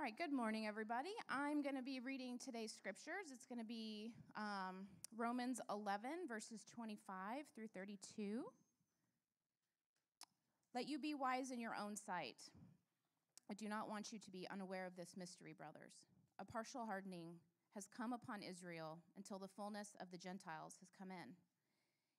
[0.00, 1.10] All right, good morning, everybody.
[1.28, 3.28] I'm going to be reading today's scriptures.
[3.34, 8.44] It's going to be um, Romans 11, verses 25 through 32.
[10.74, 12.38] Let you be wise in your own sight.
[13.50, 15.92] I do not want you to be unaware of this mystery, brothers.
[16.38, 17.34] A partial hardening
[17.74, 21.34] has come upon Israel until the fullness of the Gentiles has come in.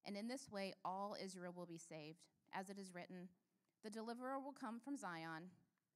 [0.05, 2.19] And in this way, all Israel will be saved.
[2.53, 3.29] As it is written,
[3.83, 5.49] the deliverer will come from Zion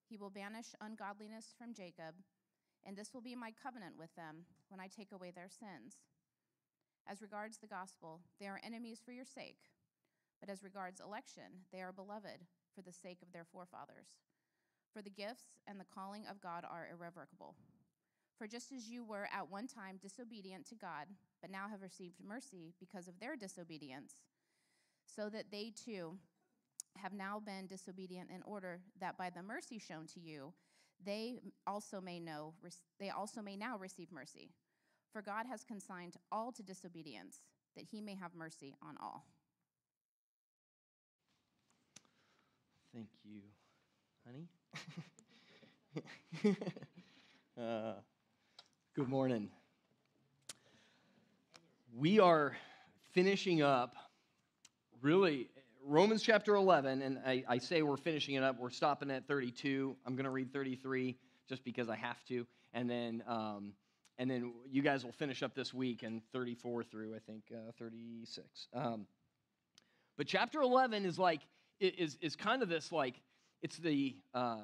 [0.09, 2.15] he will banish ungodliness from Jacob,
[2.85, 5.97] and this will be my covenant with them when I take away their sins.
[7.07, 9.59] As regards the gospel, they are enemies for your sake,
[10.39, 14.17] but as regards election, they are beloved for the sake of their forefathers.
[14.93, 17.55] For the gifts and the calling of God are irrevocable.
[18.37, 21.07] For just as you were at one time disobedient to God,
[21.41, 24.13] but now have received mercy because of their disobedience,
[25.05, 26.17] so that they too
[26.97, 30.53] have now been disobedient in order that by the mercy shown to you
[31.03, 32.53] they also may know
[32.99, 34.49] they also may now receive mercy.
[35.11, 37.41] For god has consigned all to disobedience
[37.75, 39.25] that he may have mercy on all.
[42.93, 43.41] Thank you.
[44.25, 44.47] Honey?
[47.57, 47.93] Uh,
[48.97, 49.47] good morning.
[51.95, 52.57] We are
[53.13, 53.95] finishing up
[55.01, 55.47] really
[55.87, 58.59] Romans chapter 11, and I, I, say we're finishing it up.
[58.59, 59.95] We're stopping at 32.
[60.03, 61.15] I'm going to read 33
[61.47, 63.73] just because I have to, and then um,
[64.17, 67.71] and then you guys will finish up this week and 34 through I think uh,
[67.77, 68.67] 36.
[68.73, 69.05] Um,
[70.17, 71.41] but chapter 11 is like
[71.79, 73.21] is is kind of this like
[73.61, 74.61] it's the uh,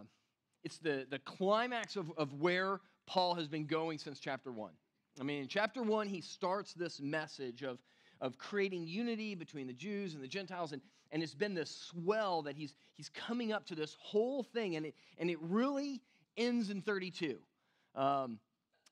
[0.63, 4.73] it's the the climax of of where Paul has been going since chapter one.
[5.19, 7.77] I mean, in chapter one, he starts this message of
[8.21, 10.71] of creating unity between the Jews and the Gentiles.
[10.71, 10.81] And,
[11.11, 14.75] and it's been this swell that he's, he's coming up to this whole thing.
[14.75, 16.01] And it, and it really
[16.37, 17.37] ends in 32.
[17.95, 18.39] Um,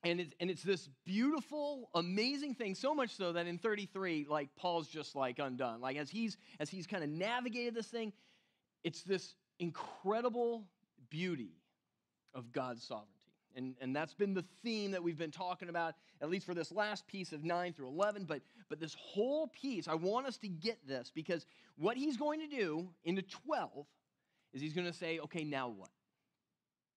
[0.03, 4.49] and it's, and it's this beautiful, amazing thing, so much so that in 33, like
[4.55, 5.81] Paul's just like undone.
[5.81, 8.13] Like as he's as he's kind of navigated this thing,
[8.83, 10.63] it's this incredible
[11.09, 11.51] beauty
[12.33, 13.18] of God's sovereignty.
[13.55, 16.71] And, and that's been the theme that we've been talking about, at least for this
[16.71, 18.25] last piece of 9 through 11.
[18.25, 21.45] But, but this whole piece, I want us to get this because
[21.77, 23.85] what he's going to do into 12
[24.53, 25.89] is he's going to say, okay, now what?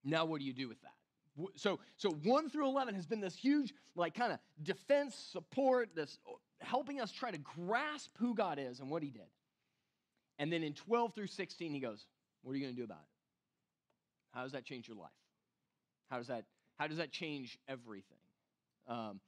[0.04, 0.92] Now what do you do with that?
[1.56, 6.18] So, so 1 through 11 has been this huge, like, kind of defense, support, this
[6.28, 9.22] oh, helping us try to grasp who God is and what he did.
[10.38, 12.06] And then in 12 through 16, he goes,
[12.42, 13.12] What are you going to do about it?
[14.32, 15.10] How does that change your life?
[16.12, 16.44] How does that,
[16.78, 18.18] how does that change everything?
[18.86, 19.18] Um,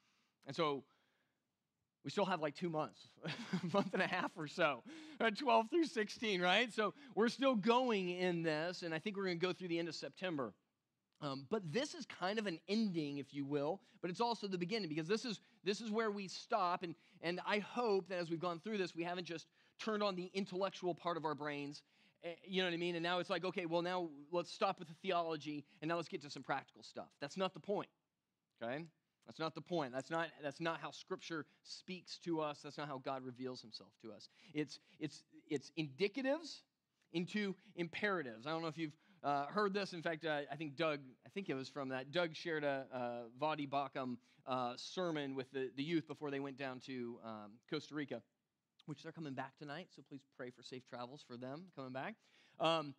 [0.46, 0.84] and so
[2.04, 4.82] we still have like two months, a month and a half or so,
[5.18, 6.70] uh, 12 through 16, right?
[6.74, 9.78] So we're still going in this, and I think we're going to go through the
[9.78, 10.52] end of September.
[11.22, 14.58] Um, but this is kind of an ending, if you will, but it's also the
[14.58, 18.28] beginning because this is this is where we stop, and and I hope that as
[18.28, 19.46] we've gone through this, we haven't just
[19.78, 21.80] turned on the intellectual part of our brains
[22.44, 22.94] you know what I mean?
[22.94, 26.08] And now it's like, okay, well, now let's stop with the theology and now let's
[26.08, 27.08] get to some practical stuff.
[27.20, 27.88] That's not the point,
[28.62, 28.84] okay?
[29.26, 29.92] That's not the point.
[29.92, 32.60] That's not, that's not how Scripture speaks to us.
[32.62, 34.28] That's not how God reveals himself to us.
[34.52, 36.62] It's, it's, it's indicatives
[37.12, 38.46] into imperatives.
[38.46, 39.92] I don't know if you've uh, heard this.
[39.92, 42.86] In fact, uh, I think Doug, I think it was from that, Doug shared a,
[42.92, 47.52] a Voddie Baucham uh, sermon with the, the youth before they went down to um,
[47.70, 48.20] Costa Rica
[48.86, 52.14] which they're coming back tonight, so please pray for safe travels for them coming back.
[52.60, 52.94] Um,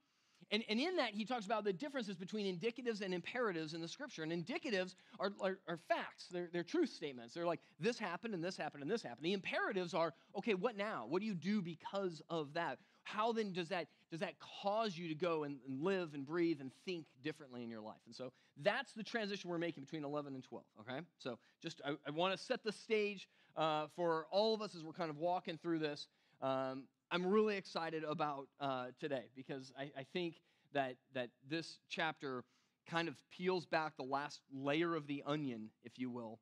[0.51, 3.88] and, and in that, he talks about the differences between indicatives and imperatives in the
[3.88, 4.22] scripture.
[4.22, 7.34] And indicatives are, are, are, facts, they're, they're truth statements.
[7.34, 9.25] They're like, this happened and this happened and this happened.
[9.25, 11.06] The imperatives are, okay, what now?
[11.09, 12.78] What do you do because of that?
[13.03, 16.62] How then does that, does that cause you to go and, and live and breathe
[16.62, 18.02] and think differently in your life?
[18.06, 21.00] And so that's the transition we're making between 11 and 12, okay?
[21.18, 23.28] So just, I, I want to set the stage
[23.58, 26.08] uh, for all of us as we're kind of walking through this.
[26.42, 30.36] Um, I'm really excited about uh, today because I, I, think
[30.74, 32.44] that, that this chapter
[32.90, 36.40] kind of peels back the last layer of the onion, if you will,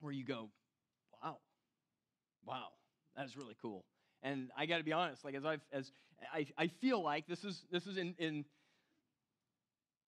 [0.00, 0.50] where you go,
[1.22, 1.38] wow,
[2.46, 2.68] wow,
[3.16, 3.84] that is really cool.
[4.26, 5.92] And I got to be honest, like as I've as
[6.32, 8.44] I, I feel like this is this is in, in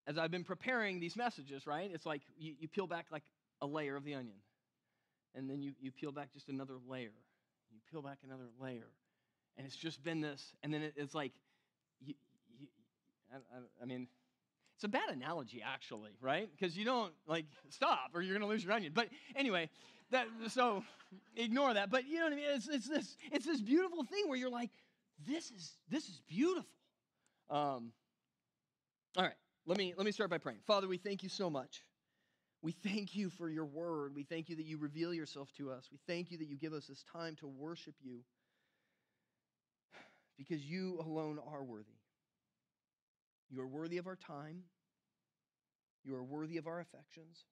[0.07, 1.89] as I've been preparing these messages, right?
[1.93, 3.23] It's like you, you peel back like
[3.61, 4.37] a layer of the onion
[5.35, 7.13] and then you, you peel back just another layer.
[7.71, 8.87] You peel back another layer.
[9.57, 11.33] And it's just been this, and then it, it's like,
[11.99, 12.13] you,
[12.57, 12.67] you,
[13.31, 14.07] I, I, I mean,
[14.75, 16.49] it's a bad analogy, actually, right?
[16.57, 18.93] Because you don't like stop or you're to lose your onion.
[18.95, 19.69] But anyway,
[20.11, 20.83] that so
[21.35, 21.89] ignore that.
[21.89, 22.45] But you know what I mean?
[22.49, 24.69] It's, it's this it's this beautiful thing where you're like,
[25.27, 26.69] this is this is beautiful.
[27.49, 27.91] Um,
[29.17, 29.33] all right,
[29.65, 30.59] let me let me start by praying.
[30.65, 31.83] Father, we thank you so much.
[32.61, 34.13] We thank you for your word.
[34.13, 35.87] We thank you that you reveal yourself to us.
[35.91, 38.19] We thank you that you give us this time to worship you
[40.37, 41.97] because you alone are worthy.
[43.49, 44.63] You are worthy of our time.
[46.03, 47.45] You are worthy of our affections.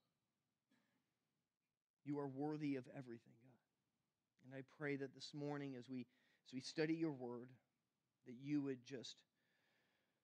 [2.07, 4.47] You are worthy of everything, God.
[4.47, 6.07] And I pray that this morning, as we,
[6.47, 7.49] as we study your word,
[8.25, 9.23] that you would just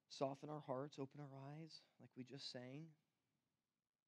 [0.08, 2.88] soften our hearts, open our eyes, like we just sang.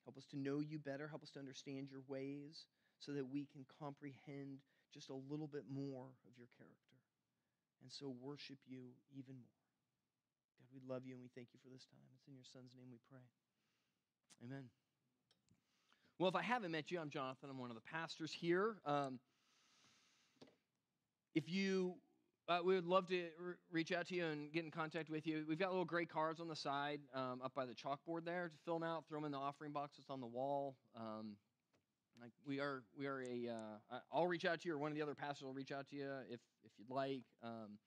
[0.05, 1.09] Help us to know you better.
[1.09, 2.67] Help us to understand your ways
[2.99, 4.63] so that we can comprehend
[4.93, 6.95] just a little bit more of your character.
[7.81, 9.59] And so worship you even more.
[10.61, 12.07] God, we love you and we thank you for this time.
[12.15, 13.25] It's in your son's name we pray.
[14.45, 14.84] Amen.
[16.17, 17.49] Well, if I haven't met you, I'm Jonathan.
[17.49, 18.77] I'm one of the pastors here.
[18.85, 19.19] Um,
[21.33, 21.95] if you,
[22.47, 25.27] uh, we would love to re- reach out to you and get in contact with
[25.27, 25.43] you.
[25.45, 28.55] We've got little gray cards on the side um, up by the chalkboard there to
[28.63, 30.77] fill them out, throw them in the offering box that's on the wall.
[30.95, 31.35] Um,
[32.21, 33.49] like we are, we are a.
[33.49, 35.89] Uh, I'll reach out to you, or one of the other pastors will reach out
[35.89, 37.23] to you if if you'd like.
[37.43, 37.77] Um,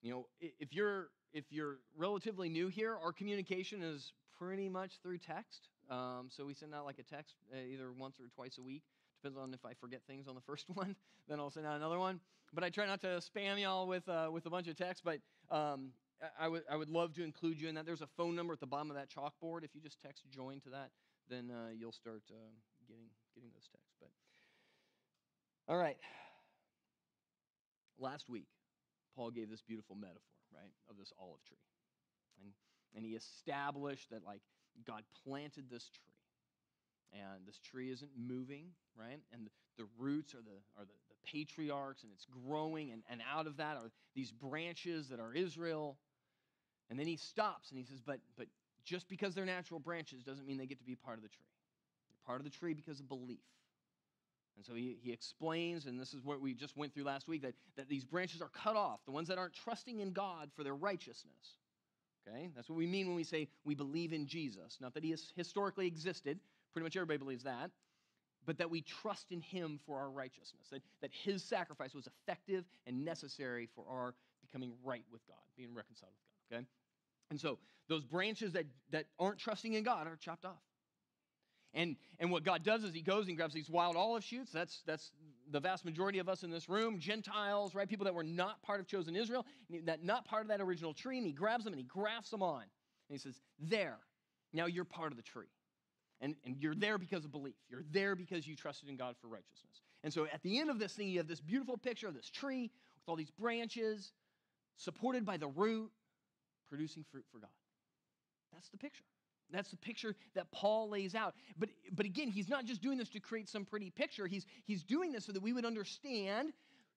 [0.00, 5.18] you know, if you're if you're relatively new here, our communication is pretty much through
[5.18, 5.68] text.
[5.90, 8.82] Um, so we send out like a text uh, either once or twice a week.
[9.22, 10.96] Depends on if I forget things on the first one,
[11.28, 12.20] then I'll send out another one.
[12.52, 15.02] But I try not to spam y'all with uh, with a bunch of text.
[15.04, 15.20] But
[15.50, 15.92] um,
[16.38, 17.86] I would I would love to include you in that.
[17.86, 19.64] There's a phone number at the bottom of that chalkboard.
[19.64, 20.90] If you just text join to that,
[21.28, 22.34] then uh, you'll start uh,
[22.86, 23.94] getting getting those texts.
[24.00, 24.10] But
[25.68, 25.96] all right,
[27.98, 28.46] last week
[29.16, 30.20] Paul gave this beautiful metaphor,
[30.52, 31.56] right, of this olive tree,
[32.42, 32.52] and
[32.94, 34.42] and he established that like
[34.86, 36.12] God planted this tree.
[37.12, 38.66] And this tree isn't moving,
[38.98, 39.20] right?
[39.32, 42.90] And the, roots are the, are the, the patriarchs, and it's growing.
[42.90, 45.98] And, and out of that are these branches that are Israel.
[46.88, 48.46] And then he stops and he says, but, but
[48.84, 51.44] just because they're natural branches doesn't mean they get to be part of the tree.
[52.08, 53.40] They're part of the tree because of belief.
[54.56, 57.42] And so he, he explains, and this is what we just went through last week,
[57.42, 60.62] that, that these branches are cut off, the ones that aren't trusting in God for
[60.62, 61.56] their righteousness.
[62.28, 62.50] Okay?
[62.54, 64.78] That's what we mean when we say we believe in Jesus.
[64.80, 66.38] Not that he has historically existed,
[66.72, 67.70] pretty much everybody believes that,
[68.46, 72.64] but that we trust in him for our righteousness, that, that his sacrifice was effective
[72.86, 76.56] and necessary for our becoming right with God, being reconciled with God.
[76.56, 76.66] Okay?
[77.30, 77.58] And so
[77.88, 80.62] those branches that, that aren't trusting in God are chopped off.
[81.74, 84.52] And, and what God does is he goes and grabs these wild olive shoots.
[84.52, 85.10] That's, that's
[85.52, 87.88] the vast majority of us in this room, Gentiles, right?
[87.88, 89.46] People that were not part of chosen Israel,
[89.84, 91.18] that not part of that original tree.
[91.18, 92.62] And he grabs them and he grafts them on.
[92.62, 92.70] And
[93.10, 93.98] he says, There,
[94.52, 95.50] now you're part of the tree.
[96.20, 97.54] And, and you're there because of belief.
[97.68, 99.82] You're there because you trusted in God for righteousness.
[100.04, 102.30] And so at the end of this thing, you have this beautiful picture of this
[102.30, 104.12] tree with all these branches,
[104.76, 105.90] supported by the root,
[106.68, 107.50] producing fruit for God.
[108.52, 109.04] That's the picture.
[109.52, 111.34] That's the picture that Paul lays out.
[111.58, 114.26] But, but again, he's not just doing this to create some pretty picture.
[114.26, 116.52] He's, he's doing this so that we would understand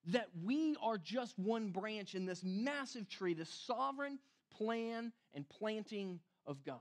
[0.06, 4.18] that we are just one branch in this massive tree, this sovereign
[4.50, 6.80] plan and planting of God.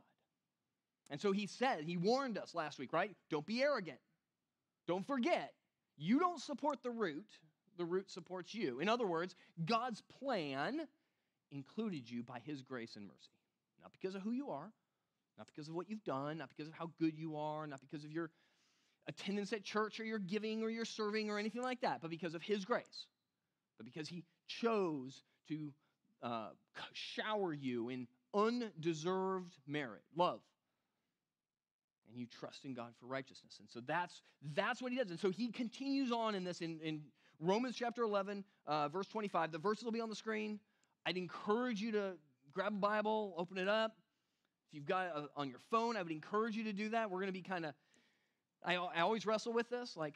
[1.10, 3.12] And so he said, he warned us last week, right?
[3.30, 4.00] Don't be arrogant.
[4.88, 5.54] Don't forget,
[5.98, 7.26] you don't support the root,
[7.78, 8.80] the root supports you.
[8.80, 9.36] In other words,
[9.66, 10.88] God's plan
[11.52, 13.32] included you by his grace and mercy.
[13.82, 14.72] Not because of who you are,
[15.38, 18.04] not because of what you've done, not because of how good you are, not because
[18.04, 18.32] of your
[19.08, 22.34] attendance at church or your giving or your serving or anything like that, but because
[22.34, 23.08] of His grace.
[23.78, 25.74] But because He chose to
[26.22, 26.50] uh,
[26.94, 30.42] shower you in undeserved merit, love.
[32.08, 33.58] And you trust in God for righteousness.
[33.60, 34.22] And so that's,
[34.54, 35.10] that's what He does.
[35.10, 37.02] And so He continues on in this in, in
[37.40, 39.52] Romans chapter 11, uh, verse 25.
[39.52, 40.60] The verses will be on the screen.
[41.06, 42.14] I'd encourage you to
[42.54, 43.98] grab a Bible, open it up,
[44.70, 47.10] if you've got it on your phone, I would encourage you to do that.
[47.10, 47.74] We're going to be kind of,
[48.64, 49.96] I, I always wrestle with this.
[49.96, 50.16] Like,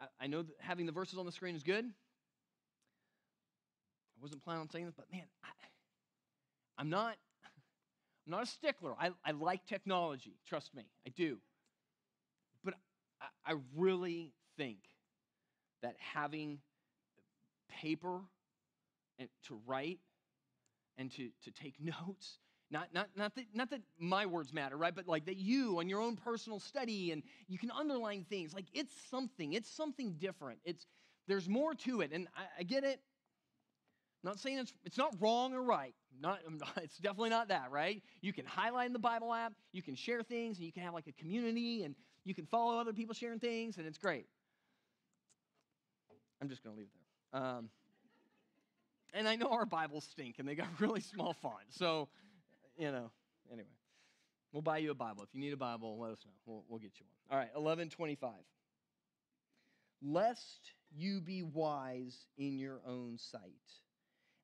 [0.00, 1.84] I, I know that having the verses on the screen is good.
[1.84, 1.90] I
[4.22, 7.16] wasn't planning on saying this, but man, I, am not,
[8.26, 8.94] I'm not a stickler.
[8.98, 10.34] I, I like technology.
[10.48, 11.38] Trust me, I do.
[12.64, 12.74] But
[13.20, 14.78] I, I really think
[15.82, 16.58] that having
[17.68, 18.20] paper
[19.18, 19.98] and to write
[20.98, 22.38] and to, to take notes
[22.70, 24.94] not, not, not, that, not that my words matter, right?
[24.94, 28.54] But like that you on your own personal study and you can underline things.
[28.54, 29.52] Like it's something.
[29.52, 30.58] It's something different.
[30.64, 30.86] It's
[31.28, 32.10] there's more to it.
[32.12, 33.00] And I, I get it.
[34.24, 35.94] I'm not saying it's it's not wrong or right.
[36.20, 38.02] Not, not, it's definitely not that, right?
[38.20, 40.94] You can highlight in the Bible app, you can share things, and you can have
[40.94, 41.94] like a community, and
[42.24, 44.26] you can follow other people sharing things, and it's great.
[46.40, 46.92] I'm just gonna leave it
[47.32, 47.42] there.
[47.42, 47.70] Um,
[49.14, 51.64] and I know our Bibles stink, and they got really small font.
[51.70, 52.08] So
[52.76, 53.10] you know,
[53.50, 53.68] anyway.
[54.52, 55.22] We'll buy you a Bible.
[55.22, 56.32] If you need a Bible, let us know.
[56.46, 57.36] We'll, we'll get you one.
[57.36, 58.30] All right, 1125.
[60.02, 63.40] Lest you be wise in your own sight,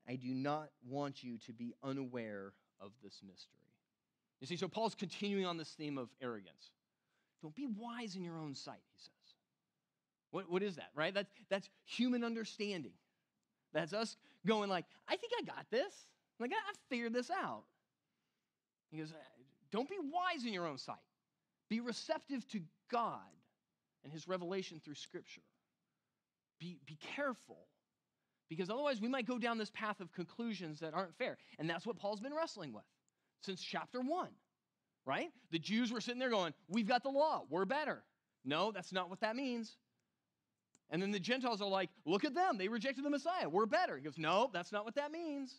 [0.09, 3.59] I do not want you to be unaware of this mystery.
[4.41, 6.73] You see, so Paul's continuing on this theme of arrogance.
[7.41, 9.35] Don't be wise in your own sight, he says.
[10.31, 11.15] What, what is that, right?
[11.15, 12.93] That's, that's human understanding.
[13.73, 15.93] That's us going like, I think I got this.
[16.41, 17.65] Like, I, I figured this out.
[18.93, 20.97] He goes, eh, don't be wise in your own sight.
[21.69, 23.19] Be receptive to God
[24.05, 25.43] and his revelation through Scripture.
[26.61, 27.67] Be, be careful
[28.49, 31.39] because otherwise we might go down this path of conclusions that aren't fair.
[31.59, 32.85] And that's what Paul's been wrestling with
[33.41, 34.29] since chapter one,
[35.07, 35.31] right?
[35.51, 38.03] The Jews were sitting there going, We've got the law, we're better.
[38.45, 39.77] No, that's not what that means.
[40.91, 43.97] And then the Gentiles are like, Look at them, they rejected the Messiah, we're better.
[43.97, 45.55] He goes, No, that's not what that means.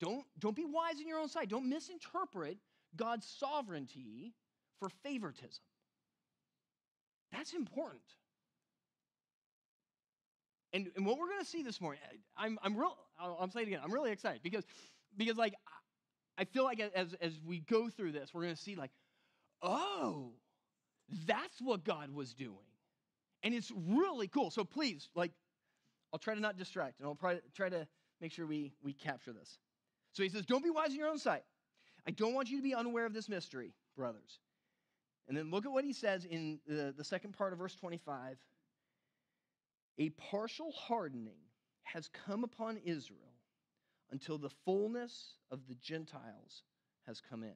[0.00, 1.48] Don't, don't be wise in your own sight.
[1.48, 2.58] Don't misinterpret
[2.96, 4.34] God's sovereignty
[4.78, 5.62] for favoritism.
[7.32, 8.02] That's important.
[10.72, 12.00] And, and what we're going to see this morning,
[12.36, 14.64] I'm, I'm real, I'm saying it again, I'm really excited because,
[15.16, 15.54] because like,
[16.38, 18.90] I feel like as, as we go through this, we're going to see like,
[19.60, 20.32] oh,
[21.26, 22.56] that's what God was doing.
[23.42, 24.50] And it's really cool.
[24.50, 25.32] So please, like,
[26.12, 27.86] I'll try to not distract and I'll try, try to
[28.20, 29.58] make sure we, we capture this.
[30.12, 31.42] So he says, don't be wise in your own sight.
[32.06, 34.38] I don't want you to be unaware of this mystery, brothers.
[35.28, 38.36] And then look at what he says in the, the second part of verse 25.
[39.98, 41.38] A partial hardening
[41.82, 43.18] has come upon Israel
[44.10, 46.62] until the fullness of the Gentiles
[47.06, 47.50] has come in.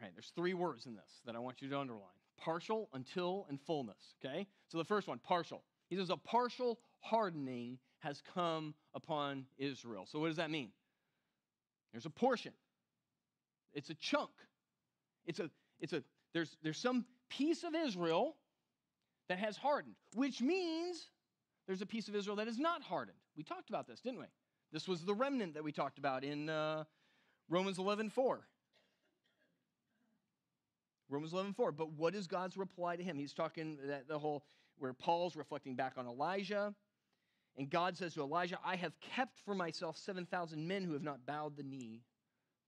[0.00, 3.46] All right, there's three words in this that I want you to underline partial, until,
[3.48, 4.14] and fullness.
[4.24, 4.46] Okay?
[4.68, 5.62] So the first one, partial.
[5.88, 10.06] He says, a partial hardening has come upon Israel.
[10.06, 10.70] So what does that mean?
[11.92, 12.52] There's a portion.
[13.72, 14.30] It's a chunk.
[15.26, 15.50] It's a,
[15.80, 16.02] it's a,
[16.32, 18.36] there's, there's some piece of Israel
[19.28, 21.10] that has hardened, which means
[21.66, 23.18] there's a piece of Israel that is not hardened.
[23.36, 24.26] We talked about this, didn't we?
[24.72, 26.84] This was the remnant that we talked about in uh,
[27.48, 28.40] Romans 11 4.
[31.10, 31.72] Romans 11 4.
[31.72, 33.18] But what is God's reply to him?
[33.18, 34.44] He's talking that the whole,
[34.78, 36.74] where Paul's reflecting back on Elijah.
[37.58, 41.26] And God says to Elijah, I have kept for myself 7,000 men who have not
[41.26, 42.02] bowed the knee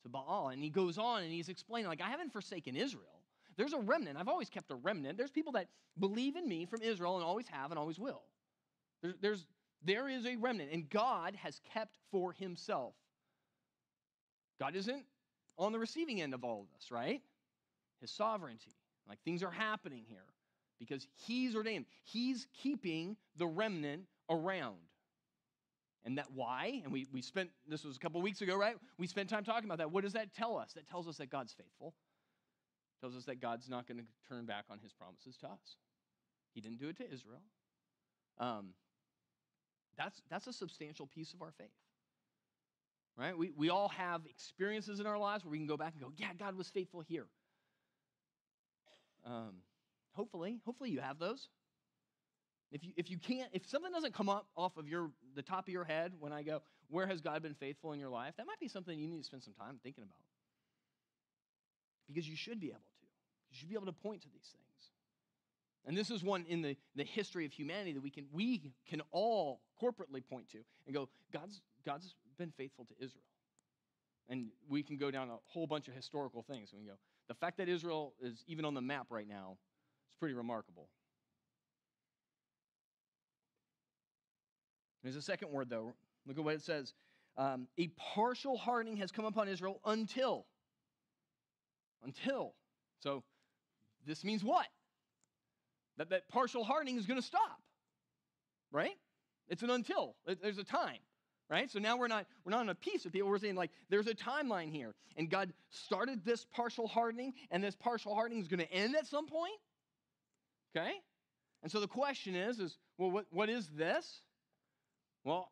[0.02, 0.48] to Baal.
[0.48, 3.04] And he goes on and he's explaining, like, I haven't forsaken Israel.
[3.56, 4.18] There's a remnant.
[4.18, 5.16] I've always kept a remnant.
[5.16, 5.68] There's people that
[5.98, 8.22] believe in me from Israel and always have and always will.
[9.02, 9.46] There, there's,
[9.84, 12.94] there is a remnant, and God has kept for himself.
[14.58, 15.04] God isn't
[15.56, 17.22] on the receiving end of all of this, right?
[18.00, 18.74] His sovereignty.
[19.08, 20.24] Like things are happening here
[20.78, 21.86] because he's ordained.
[22.04, 24.76] He's keeping the remnant around.
[26.04, 26.80] And that why?
[26.82, 28.76] And we, we spent, this was a couple weeks ago, right?
[28.96, 29.90] We spent time talking about that.
[29.92, 30.72] What does that tell us?
[30.72, 31.94] That tells us that God's faithful.
[32.96, 35.76] It tells us that God's not going to turn back on his promises to us.
[36.54, 37.42] He didn't do it to Israel.
[38.38, 38.68] Um,
[39.98, 41.68] that's, that's a substantial piece of our faith.
[43.18, 43.36] Right?
[43.36, 46.10] We, we all have experiences in our lives where we can go back and go,
[46.16, 47.26] yeah, God was faithful here.
[49.26, 49.56] Um,
[50.12, 51.48] hopefully, hopefully you have those.
[52.72, 55.66] If you, if you can't, if something doesn't come up off of your the top
[55.66, 58.34] of your head when I go, where has God been faithful in your life?
[58.36, 60.18] That might be something you need to spend some time thinking about.
[62.06, 63.06] Because you should be able to.
[63.50, 64.90] You should be able to point to these things.
[65.86, 69.02] And this is one in the, the history of humanity that we can we can
[69.10, 73.24] all corporately point to and go, God's God's been faithful to Israel.
[74.28, 76.70] And we can go down a whole bunch of historical things.
[76.72, 76.94] And we go,
[77.26, 79.56] the fact that Israel is even on the map right now
[80.08, 80.88] is pretty remarkable.
[85.02, 85.94] There's a second word, though.
[86.26, 86.94] Look at what it says.
[87.36, 90.46] Um, a partial hardening has come upon Israel until.
[92.04, 92.54] Until.
[92.98, 93.22] So
[94.06, 94.66] this means what?
[95.96, 97.60] That that partial hardening is going to stop.
[98.72, 98.96] Right?
[99.48, 100.16] It's an until.
[100.42, 100.98] There's a time.
[101.48, 101.70] Right?
[101.70, 103.28] So now we're not we're not on a piece of people.
[103.28, 104.94] We're saying like there's a timeline here.
[105.16, 109.06] And God started this partial hardening, and this partial hardening is going to end at
[109.06, 109.58] some point.
[110.74, 110.92] Okay?
[111.62, 114.22] And so the question is, is well, what, what is this?
[115.24, 115.50] Well,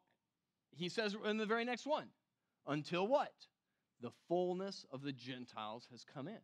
[0.71, 2.09] he says in the very next one,
[2.67, 3.33] until what?
[4.01, 6.39] The fullness of the Gentiles has come in.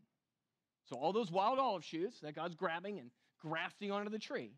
[0.85, 4.53] So all those wild olive shoots that God's grabbing and grafting onto the tree,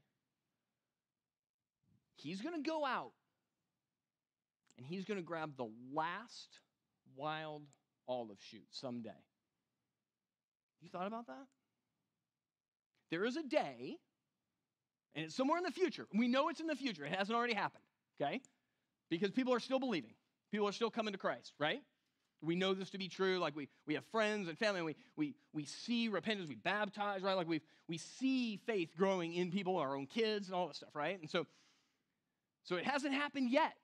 [2.14, 3.12] he's going to go out
[4.76, 6.61] and he's going to grab the last
[7.14, 7.62] wild
[8.08, 9.11] olive shoot someday.
[10.80, 11.46] You thought about that?
[13.11, 13.96] There is a day,
[15.14, 16.06] and it's somewhere in the future.
[16.12, 17.04] We know it's in the future.
[17.04, 17.85] It hasn't already happened,
[18.20, 18.40] okay?
[19.10, 20.12] Because people are still believing.
[20.50, 21.82] People are still coming to Christ, right?
[22.42, 23.38] We know this to be true.
[23.38, 27.22] Like we, we have friends and family, and we, we, we see repentance, we baptize,
[27.22, 27.34] right?
[27.34, 30.94] Like we we see faith growing in people, our own kids, and all that stuff,
[30.94, 31.20] right?
[31.20, 31.46] And so,
[32.64, 33.76] so it hasn't happened yet.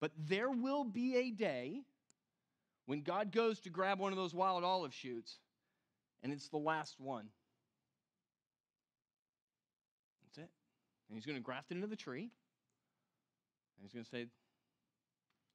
[0.00, 1.82] But there will be a day
[2.86, 5.38] when God goes to grab one of those wild olive shoots,
[6.22, 7.26] and it's the last one.
[10.24, 10.50] That's it.
[11.08, 12.30] And he's going to graft it into the tree,
[13.80, 14.26] and he's going to say,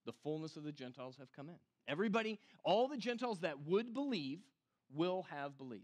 [0.05, 1.55] the fullness of the Gentiles have come in.
[1.88, 4.39] Everybody, all the Gentiles that would believe
[4.94, 5.84] will have believed.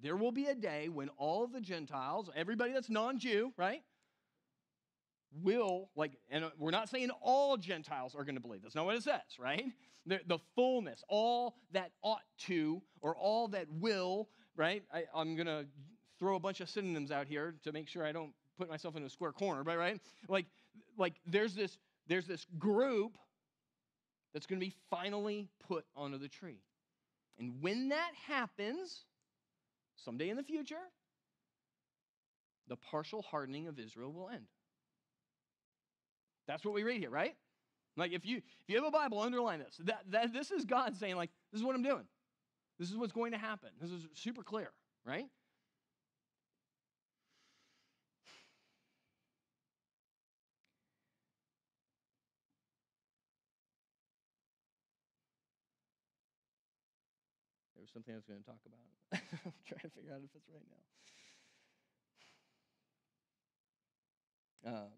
[0.00, 3.82] There will be a day when all the Gentiles, everybody that's non Jew, right,
[5.42, 8.62] will, like, and uh, we're not saying all Gentiles are going to believe.
[8.62, 9.64] That's not what it says, right?
[10.06, 14.82] The, the fullness, all that ought to, or all that will, right?
[14.92, 15.66] I, I'm going to
[16.18, 19.02] throw a bunch of synonyms out here to make sure I don't put myself in
[19.02, 20.00] a square corner, but right?
[20.28, 20.46] Like,
[20.98, 21.78] like there's this
[22.08, 23.16] there's this group
[24.34, 26.60] that's going to be finally put onto the tree.
[27.38, 29.04] And when that happens,
[29.96, 30.76] someday in the future,
[32.68, 34.46] the partial hardening of Israel will end.
[36.46, 37.36] That's what we read here, right?
[37.96, 39.76] Like if you if you have a Bible, underline this.
[39.84, 42.04] That, that this is God saying, like, this is what I'm doing.
[42.78, 43.70] This is what's going to happen.
[43.80, 44.70] This is super clear,
[45.04, 45.26] right?
[57.88, 58.78] Was something I was going to talk about.
[59.46, 60.82] I'm trying to figure out if it's right now.
[64.66, 64.92] Um,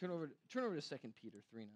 [0.00, 1.68] turn over, to, turn over to 2 Peter 3 9.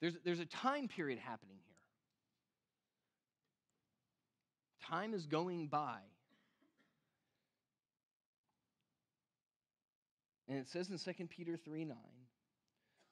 [0.00, 1.76] There's, there's a time period happening here.
[4.88, 5.98] Time is going by
[10.48, 11.96] And it says in 2 Peter 3 9,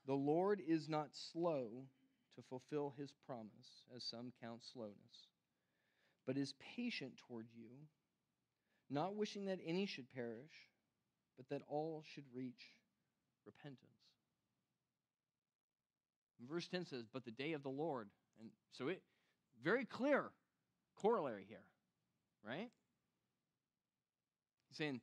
[0.06, 1.68] the Lord is not slow
[2.36, 5.28] to fulfill his promise, as some count slowness,
[6.26, 7.68] but is patient toward you,
[8.88, 10.68] not wishing that any should perish,
[11.36, 12.76] but that all should reach
[13.46, 13.90] repentance.
[16.48, 18.08] Verse 10 says, But the day of the Lord.
[18.40, 19.02] And so it
[19.62, 20.30] very clear
[21.00, 21.64] corollary here,
[22.44, 22.70] right?
[24.68, 25.00] He's saying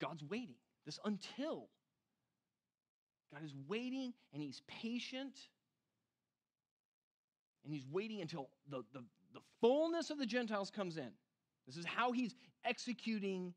[0.00, 0.56] God's waiting.
[0.84, 1.68] This until.
[3.32, 5.38] God is waiting and he's patient.
[7.64, 11.10] And he's waiting until the, the, the fullness of the Gentiles comes in.
[11.66, 13.54] This is how he's executing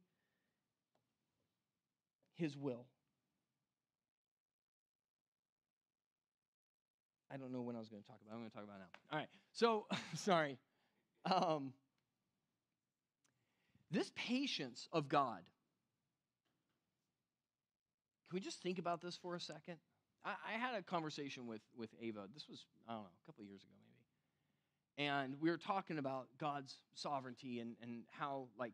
[2.35, 2.85] his will.
[7.29, 8.33] I don't know when I was going to talk about.
[8.33, 8.85] I'm going to talk about now.
[9.11, 9.27] All right.
[9.51, 9.85] So,
[10.15, 10.57] sorry.
[11.25, 11.73] Um,
[13.91, 15.41] this patience of God
[18.29, 19.77] can we just think about this for a second?
[20.25, 22.27] I, I had a conversation with, with Ava.
[22.33, 25.09] This was, I don't know, a couple of years ago maybe.
[25.09, 28.73] And we were talking about God's sovereignty and, and how, like,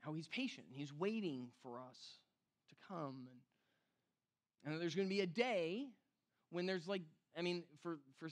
[0.00, 2.18] how he's patient and he's waiting for us
[2.68, 3.28] to come.
[4.64, 5.86] And, and there's going to be a day
[6.50, 7.02] when there's like,
[7.38, 8.28] I mean, for, for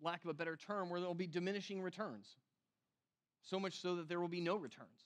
[0.00, 2.36] lack of a better term, where there will be diminishing returns.
[3.42, 5.04] So much so that there will be no returns.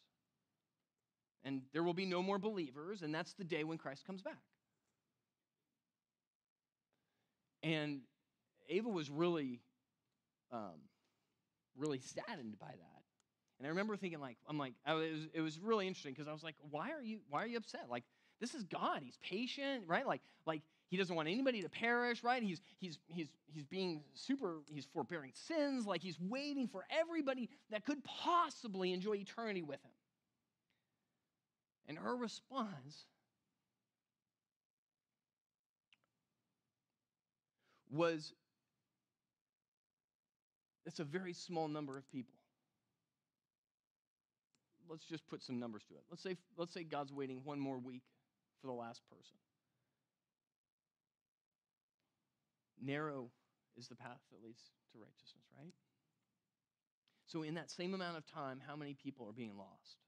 [1.42, 4.42] And there will be no more believers, and that's the day when Christ comes back.
[7.62, 8.00] And
[8.68, 9.60] Ava was really,
[10.52, 10.80] um,
[11.76, 13.02] really saddened by that.
[13.58, 16.42] And I remember thinking, like, I'm like, was, it was really interesting because I was
[16.42, 17.86] like, why are you, why are you upset?
[17.90, 18.04] Like,
[18.40, 19.02] this is God.
[19.02, 20.06] He's patient, right?
[20.06, 22.42] Like, like he doesn't want anybody to perish, right?
[22.42, 24.56] He's he's he's he's being super.
[24.72, 25.86] He's forbearing sins.
[25.86, 29.92] Like he's waiting for everybody that could possibly enjoy eternity with him.
[31.86, 33.06] And her response
[37.90, 38.32] was
[40.86, 42.34] it's a very small number of people.
[44.88, 46.02] Let's just put some numbers to it.
[46.10, 48.02] Let's say, let's say God's waiting one more week
[48.60, 49.36] for the last person.
[52.82, 53.30] Narrow
[53.76, 55.72] is the path that leads to righteousness, right?
[57.26, 59.98] So, in that same amount of time, how many people are being lost?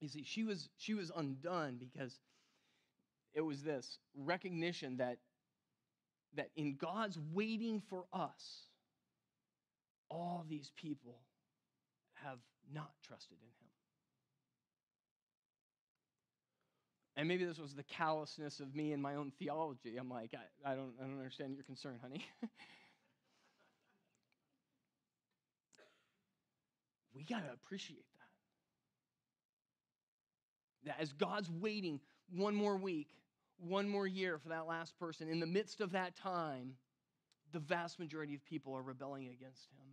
[0.00, 2.20] You see, she was, she was undone because
[3.38, 5.18] it was this recognition that,
[6.34, 8.64] that in God's waiting for us,
[10.10, 11.20] all these people
[12.24, 12.38] have
[12.74, 13.52] not trusted in him.
[17.14, 19.96] And maybe this was the callousness of me and my own theology.
[19.96, 22.26] I'm like, I, I don't, I don't understand your concern, honey.
[27.14, 28.04] we got to appreciate
[30.84, 30.90] that.
[30.90, 32.00] That as God's waiting
[32.34, 33.06] one more week,
[33.58, 36.74] one more year for that last person, in the midst of that time,
[37.52, 39.86] the vast majority of people are rebelling against him.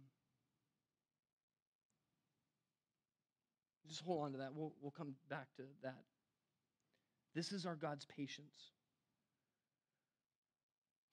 [3.88, 4.54] Just hold on to that.
[4.54, 6.04] We'll, we'll come back to that.
[7.34, 8.71] This is our God's patience.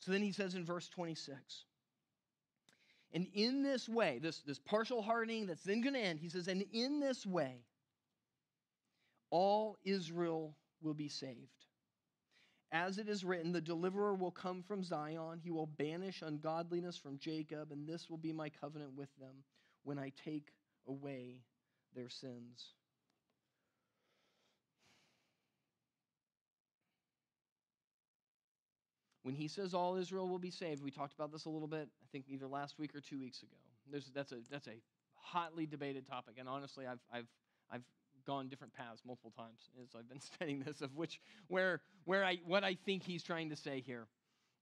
[0.01, 1.65] So then he says in verse 26
[3.13, 6.49] and in this way, this, this partial hardening that's then going to end, he says,
[6.49, 7.65] and in this way,
[9.31, 11.62] all Israel will be saved.
[12.73, 15.39] As it is written, the deliverer will come from Zion.
[15.45, 19.45] He will banish ungodliness from Jacob, and this will be my covenant with them
[19.85, 20.49] when I take
[20.89, 21.43] away
[21.95, 22.73] their sins.
[29.23, 31.89] When he says all Israel will be saved, we talked about this a little bit,
[32.03, 33.53] I think either last week or two weeks ago.
[33.91, 34.81] There's, that's, a, that's a
[35.15, 37.27] hotly debated topic, and honestly, I've, I've,
[37.71, 37.85] I've
[38.23, 42.39] gone different paths multiple times as I've been studying this of which, where, where I,
[42.47, 44.07] what I think he's trying to say here.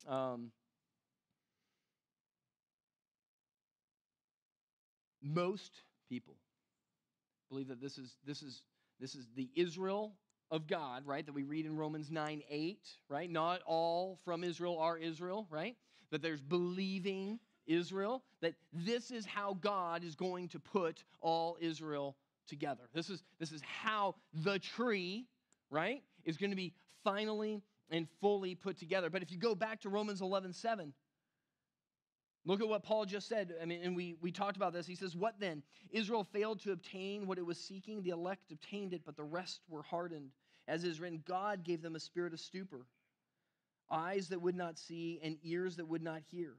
[0.09, 0.51] Um,
[5.23, 5.73] most
[6.09, 6.37] people
[7.49, 8.62] believe that this is, this is,
[8.99, 10.14] this is the Israel
[10.51, 13.31] of God, right, that we read in Romans 9 8, right?
[13.31, 15.77] Not all from Israel are Israel, right?
[16.11, 22.16] That there's believing Israel, that this is how God is going to put all Israel
[22.50, 22.82] together.
[22.92, 25.26] This is, this is how the tree,
[25.70, 29.08] right, is going to be finally and fully put together.
[29.08, 30.92] But if you go back to Romans 11 7,
[32.46, 33.54] Look at what Paul just said.
[33.60, 34.86] I mean, and we, we talked about this.
[34.86, 35.62] He says, What then?
[35.90, 38.02] Israel failed to obtain what it was seeking.
[38.02, 40.30] The elect obtained it, but the rest were hardened.
[40.66, 42.86] As is written, God gave them a spirit of stupor,
[43.90, 46.54] eyes that would not see, and ears that would not hear,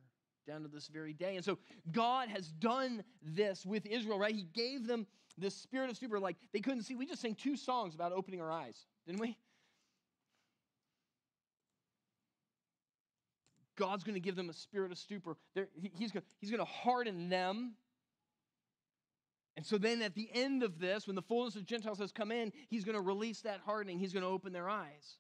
[0.46, 1.36] down to this very day.
[1.36, 1.58] And so
[1.92, 4.36] God has done this with Israel, right?
[4.36, 6.20] He gave them this spirit of stupor.
[6.20, 6.96] Like they couldn't see.
[6.96, 9.38] We just sang two songs about opening our eyes, didn't we?
[13.78, 15.38] God's going to give them a spirit of stupor.
[15.56, 17.74] They're, he's going he's to harden them.
[19.58, 22.32] And so then at the end of this, when the fullness of Gentiles has come
[22.32, 24.00] in, he's going to release that hardening.
[24.00, 25.18] He's going to open their eyes.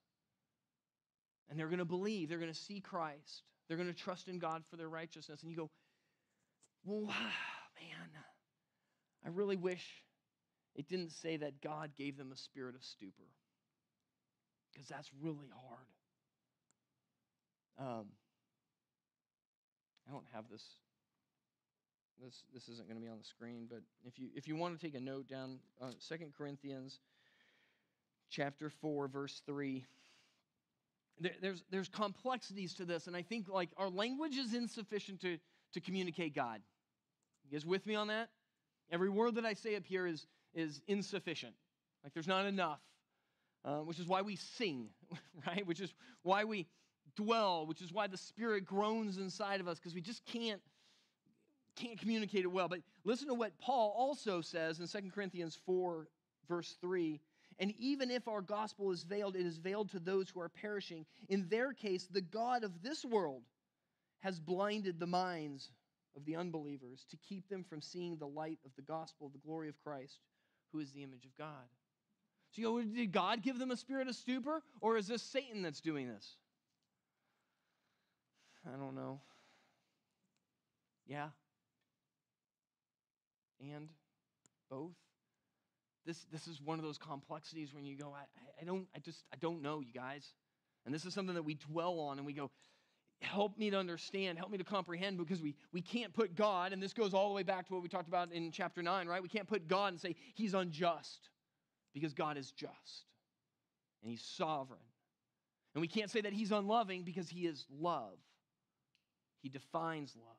[1.50, 2.30] And they're going to believe.
[2.30, 3.43] They're going to see Christ.
[3.67, 5.41] They're going to trust in God for their righteousness.
[5.41, 5.69] And you go,
[6.86, 8.10] wow, man,
[9.25, 10.03] I really wish
[10.75, 13.27] it didn't say that God gave them a spirit of stupor.
[14.71, 15.88] Because that's really hard.
[17.79, 18.05] Um,
[20.07, 20.63] I don't have this.
[22.23, 24.79] This, this isn't going to be on the screen, but if you, if you want
[24.79, 26.99] to take a note down, uh, 2 Corinthians
[28.29, 29.84] chapter 4, verse 3,
[31.19, 35.39] there, there's, there's complexities to this, and I think like our language is insufficient to,
[35.73, 36.62] to communicate God.
[37.43, 38.29] You guys with me on that?
[38.91, 41.54] Every word that I say up here is, is insufficient.
[42.04, 42.80] Like there's not enough,
[43.63, 44.89] uh, which is why we sing,
[45.47, 45.65] right?
[45.65, 46.67] Which is why we
[47.15, 50.62] dwell, which is why the Spirit groans inside of us because we just can't
[51.77, 52.67] can't communicate it well.
[52.67, 56.08] But listen to what Paul also says in 2 Corinthians 4,
[56.47, 57.21] verse 3.
[57.60, 61.06] And even if our gospel is veiled, it is veiled to those who are perishing.
[61.30, 63.43] In their case, the God of this world
[64.19, 65.71] has blinded the minds
[66.15, 69.39] of the unbelievers to keep them from seeing the light of the gospel of the
[69.39, 70.19] glory of Christ,
[70.71, 71.67] who is the image of God.
[72.52, 75.62] So, you know, did God give them a spirit of stupor, or is this Satan
[75.62, 76.36] that's doing this?
[78.67, 79.21] I don't know.
[81.08, 81.30] Yeah.
[83.60, 83.89] And
[84.69, 84.91] both.
[86.06, 88.24] This, this is one of those complexities when you go, I,
[88.60, 90.34] I don't, I just, I don't know, you guys.
[90.86, 92.50] And this is something that we dwell on and we go,
[93.21, 96.81] help me to understand, help me to comprehend, because we, we can't put God, and
[96.81, 99.21] this goes all the way back to what we talked about in chapter 9, right?
[99.21, 101.29] We can't put God and say he's unjust,
[101.93, 103.05] because God is just
[104.01, 104.79] and he's sovereign.
[105.73, 108.17] And we can't say that he's unloving because he is love.
[109.41, 110.36] He defines love.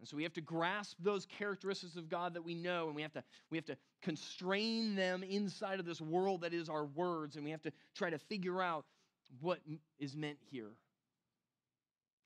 [0.00, 3.02] And so we have to grasp those characteristics of God that we know, and we
[3.02, 7.36] have to, we have to constrain them inside of this world that is our words,
[7.36, 8.84] and we have to try to figure out
[9.40, 9.60] what
[9.98, 10.72] is meant here.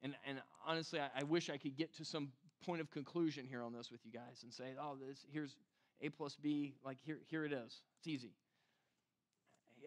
[0.03, 2.29] And, and honestly, I, I wish I could get to some
[2.65, 5.57] point of conclusion here on this with you guys and say, oh, this here's
[6.01, 7.83] A plus B, like here, here it is.
[7.99, 8.33] It's easy.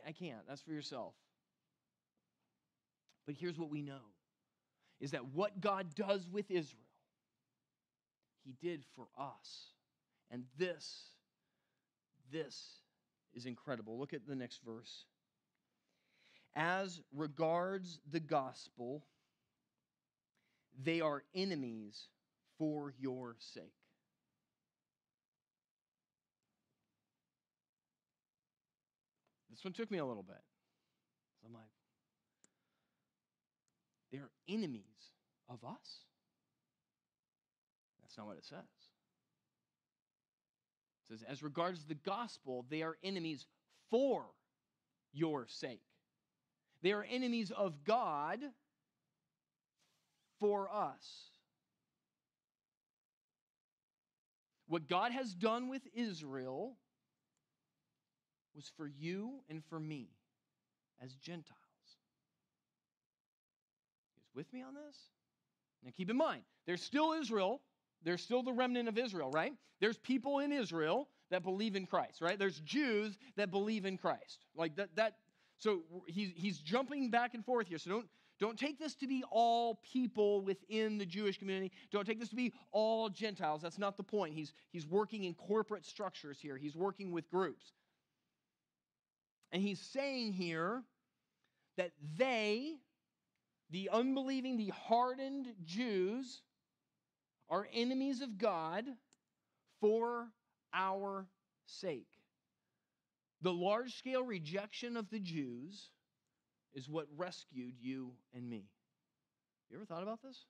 [0.05, 0.41] I can't.
[0.47, 1.13] That's for yourself.
[3.25, 4.01] But here's what we know
[4.99, 6.83] is that what God does with Israel,
[8.43, 9.71] he did for us.
[10.29, 11.09] And this,
[12.31, 12.81] this
[13.33, 13.99] is incredible.
[13.99, 15.05] Look at the next verse.
[16.55, 19.03] As regards the gospel,
[20.79, 22.07] they are enemies
[22.57, 23.73] for your sake.
[29.49, 30.41] This one took me a little bit.
[31.41, 31.63] So I'm like,
[34.11, 34.83] they're enemies
[35.49, 36.05] of us?
[38.01, 38.57] That's not what it says.
[41.09, 43.45] It says, as regards the gospel, they are enemies
[43.89, 44.25] for
[45.13, 45.81] your sake.
[46.81, 48.39] They are enemies of God
[50.41, 51.29] for us.
[54.67, 56.77] What God has done with Israel
[58.55, 60.09] was for you and for me
[61.01, 61.45] as Gentiles.
[64.17, 64.97] Is with me on this?
[65.83, 67.61] Now keep in mind, there's still Israel.
[68.03, 69.53] There's still the remnant of Israel, right?
[69.79, 72.39] There's people in Israel that believe in Christ, right?
[72.39, 74.45] There's Jews that believe in Christ.
[74.55, 75.17] Like that that
[75.57, 77.77] so he's he's jumping back and forth here.
[77.77, 78.07] So don't
[78.41, 81.71] don't take this to be all people within the Jewish community.
[81.91, 83.61] Don't take this to be all Gentiles.
[83.61, 84.33] That's not the point.
[84.33, 86.57] He's he's working in corporate structures here.
[86.57, 87.71] He's working with groups.
[89.51, 90.81] And he's saying here
[91.77, 92.77] that they,
[93.69, 96.41] the unbelieving, the hardened Jews,
[97.47, 98.85] are enemies of God
[99.79, 100.29] for
[100.73, 101.27] our
[101.67, 102.07] sake.
[103.43, 105.89] The large scale rejection of the Jews
[106.73, 108.65] is what rescued you and me.
[109.69, 110.45] You ever thought about this?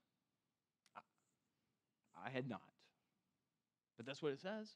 [2.24, 2.62] I had not.
[3.98, 4.70] But that's what it says.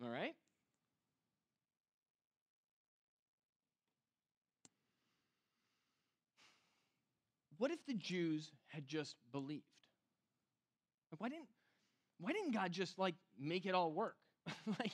[0.00, 0.34] Am I right?
[7.58, 9.64] What if the Jews had just believed?
[11.18, 11.48] Why didn't,
[12.20, 14.16] why didn't God just like make it all work?
[14.78, 14.92] like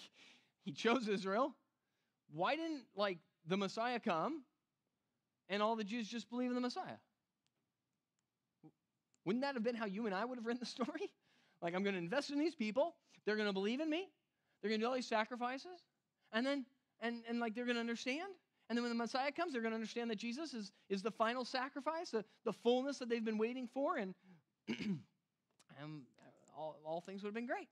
[0.64, 1.54] he chose Israel.
[2.32, 4.42] Why didn't like the Messiah come
[5.48, 6.98] and all the Jews just believe in the Messiah?
[9.24, 10.90] Wouldn't that have been how you and I would have written the story?
[11.62, 12.94] Like I'm going to invest in these people.
[13.24, 14.10] They're going to believe in me.
[14.60, 15.80] They're going to do all these sacrifices.
[16.30, 16.66] And then
[17.00, 18.28] and and like they're going to understand
[18.68, 21.10] and then when the Messiah comes, they're going to understand that Jesus is, is the
[21.10, 24.14] final sacrifice, the, the fullness that they've been waiting for, and,
[24.68, 24.98] and
[25.78, 27.68] uh, all, all things would have been great.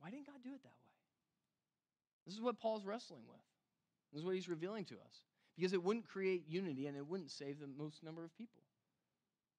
[0.00, 0.92] Why didn't God do it that way?
[2.26, 3.40] This is what Paul's wrestling with.
[4.12, 5.22] This is what he's revealing to us.
[5.56, 8.62] Because it wouldn't create unity and it wouldn't save the most number of people.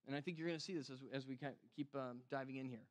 [0.07, 1.37] And I think you're going to see this as, as we
[1.75, 2.87] keep um, diving in here.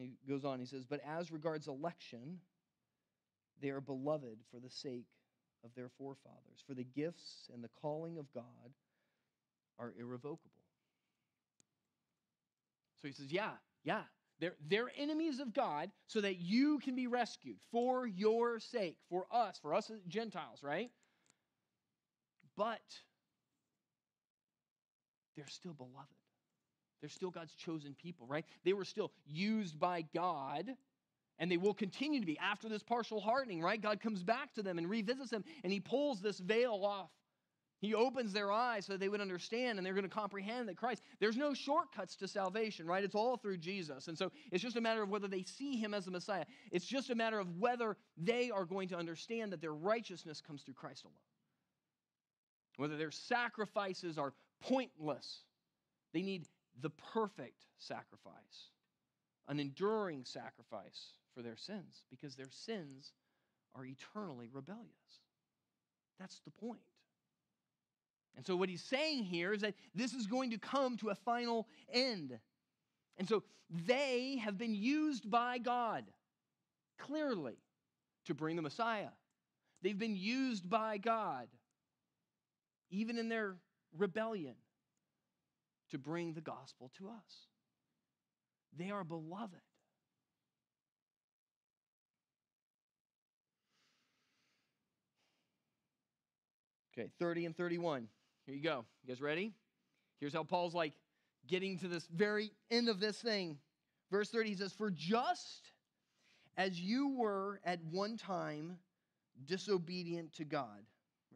[0.00, 2.38] he goes on, he says, But as regards election,
[3.60, 5.06] they are beloved for the sake
[5.64, 8.44] of their forefathers, for the gifts and the calling of God
[9.78, 10.50] are irrevocable.
[13.00, 13.52] So he says, Yeah,
[13.84, 14.02] yeah,
[14.40, 19.26] they're, they're enemies of God so that you can be rescued for your sake, for
[19.30, 20.90] us, for us as Gentiles, right?
[22.56, 22.80] But
[25.36, 26.08] they're still beloved.
[27.00, 28.44] They're still God's chosen people, right?
[28.64, 30.66] They were still used by God,
[31.38, 33.80] and they will continue to be after this partial hardening, right?
[33.80, 37.10] God comes back to them and revisits them, and He pulls this veil off.
[37.80, 40.76] He opens their eyes so that they would understand and they're going to comprehend that
[40.76, 43.02] Christ, there's no shortcuts to salvation, right?
[43.02, 44.08] It's all through Jesus.
[44.08, 46.44] And so it's just a matter of whether they see him as the Messiah.
[46.70, 50.62] It's just a matter of whether they are going to understand that their righteousness comes
[50.62, 51.14] through Christ alone.
[52.76, 55.44] Whether their sacrifices are pointless.
[56.12, 56.46] They need
[56.80, 58.68] the perfect sacrifice,
[59.48, 63.12] an enduring sacrifice for their sins, because their sins
[63.74, 64.84] are eternally rebellious.
[66.18, 66.80] That's the point.
[68.40, 71.14] And so, what he's saying here is that this is going to come to a
[71.14, 72.38] final end.
[73.18, 76.06] And so, they have been used by God
[76.98, 77.58] clearly
[78.24, 79.10] to bring the Messiah.
[79.82, 81.48] They've been used by God,
[82.90, 83.56] even in their
[83.94, 84.54] rebellion
[85.90, 87.46] to bring the gospel to us.
[88.74, 89.60] They are beloved.
[96.98, 98.08] Okay, 30 and 31.
[98.50, 98.84] Here you go.
[99.04, 99.52] You guys ready?
[100.18, 100.94] Here's how Paul's like
[101.46, 103.58] getting to this very end of this thing.
[104.10, 105.70] Verse 30 he says, For just
[106.56, 108.76] as you were at one time
[109.46, 110.80] disobedient to God.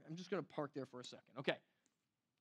[0.09, 1.23] I'm just going to park there for a second.
[1.39, 1.55] Okay.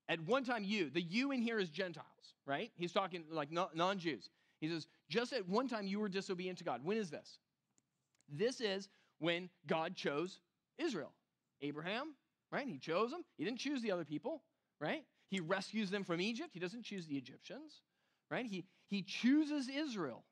[0.09, 2.71] At one time, you, the you in here is Gentiles, right?
[2.75, 4.31] He's talking like non Jews.
[4.59, 6.81] He says, just at one time you were disobedient to God.
[6.83, 7.37] When is this?
[8.27, 10.39] This is when God chose
[10.79, 11.13] Israel.
[11.61, 12.15] Abraham,
[12.51, 12.67] right?
[12.67, 13.23] He chose them.
[13.37, 14.41] He didn't choose the other people,
[14.83, 15.05] right?
[15.29, 16.49] He rescues them from Egypt.
[16.53, 17.81] He doesn't choose the Egyptians,
[18.29, 18.45] right?
[18.45, 20.23] He, he chooses Israel.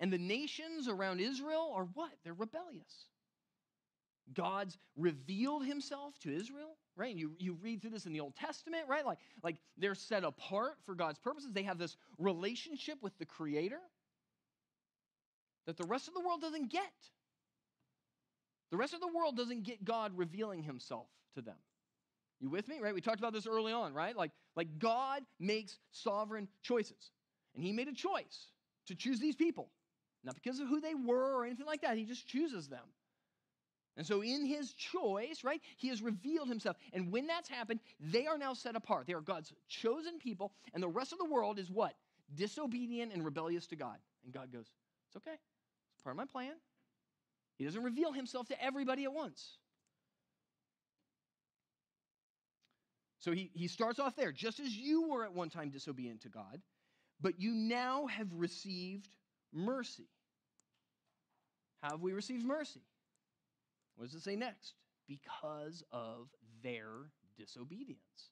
[0.00, 2.10] And the nations around Israel are what?
[2.24, 3.08] They're rebellious.
[4.32, 7.14] God's revealed himself to Israel, right?
[7.14, 9.04] You, you read through this in the Old Testament, right?
[9.04, 11.50] Like, like they're set apart for God's purposes.
[11.52, 13.80] They have this relationship with the Creator
[15.66, 16.82] that the rest of the world doesn't get.
[18.70, 21.56] The rest of the world doesn't get God revealing himself to them.
[22.40, 22.80] You with me?
[22.80, 22.94] Right?
[22.94, 24.16] We talked about this early on, right?
[24.16, 27.10] Like, like God makes sovereign choices.
[27.54, 28.50] And he made a choice
[28.86, 29.68] to choose these people.
[30.24, 31.96] Not because of who they were or anything like that.
[31.96, 32.84] He just chooses them.
[33.96, 36.76] And so, in his choice, right, he has revealed himself.
[36.92, 39.06] And when that's happened, they are now set apart.
[39.06, 41.94] They are God's chosen people, and the rest of the world is what?
[42.34, 43.96] Disobedient and rebellious to God.
[44.24, 44.66] And God goes,
[45.08, 45.36] It's okay.
[45.94, 46.54] It's part of my plan.
[47.56, 49.58] He doesn't reveal himself to everybody at once.
[53.24, 56.28] So he, he starts off there, just as you were at one time disobedient to
[56.28, 56.60] God,
[57.22, 59.08] but you now have received
[59.50, 60.10] mercy.
[61.80, 62.82] How have we received mercy?
[63.96, 64.74] What does it say next?
[65.08, 66.28] Because of
[66.62, 66.88] their
[67.38, 68.28] disobedience.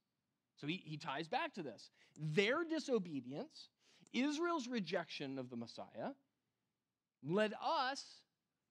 [0.56, 1.88] So he, he ties back to this.
[2.20, 3.70] Their disobedience,
[4.12, 6.10] Israel's rejection of the Messiah,
[7.26, 8.04] led us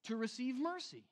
[0.04, 1.04] to receive mercy.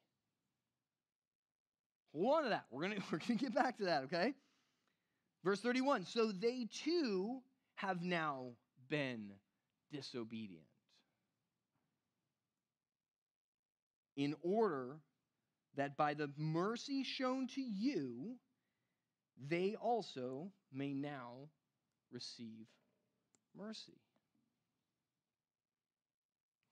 [2.14, 2.66] Hold on to that.
[2.70, 4.36] We're going we're gonna get back to that, okay?
[5.44, 7.42] Verse 31 So they too
[7.76, 8.52] have now
[8.90, 9.32] been
[9.92, 10.66] disobedient.
[14.16, 14.98] In order
[15.76, 18.36] that by the mercy shown to you,
[19.48, 21.50] they also may now
[22.12, 22.68] receive
[23.58, 24.02] mercy.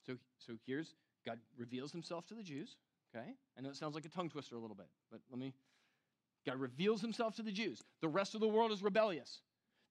[0.06, 0.94] So, so here's
[1.26, 2.76] God reveals himself to the Jews,
[3.16, 3.30] okay?
[3.58, 5.54] I know it sounds like a tongue twister a little bit, but let me.
[6.48, 7.84] God reveals himself to the Jews.
[8.02, 9.42] The rest of the world is rebellious.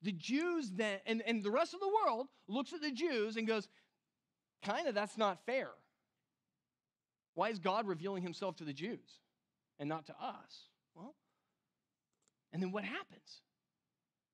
[0.03, 3.47] The Jews then, and, and the rest of the world looks at the Jews and
[3.47, 3.69] goes,
[4.64, 5.69] kind of, that's not fair.
[7.35, 9.21] Why is God revealing himself to the Jews
[9.79, 10.69] and not to us?
[10.95, 11.14] Well,
[12.53, 13.42] and then what happens?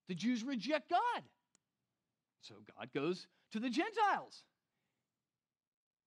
[0.09, 1.23] The Jews reject God.
[2.43, 4.45] So God goes to the Gentiles.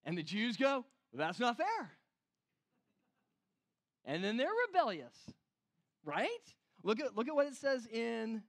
[0.06, 1.92] And the Jews go, well, that's not fair.
[4.06, 5.16] And then they're rebellious,
[6.06, 6.30] right?
[6.84, 8.44] Look at, look at what it says in.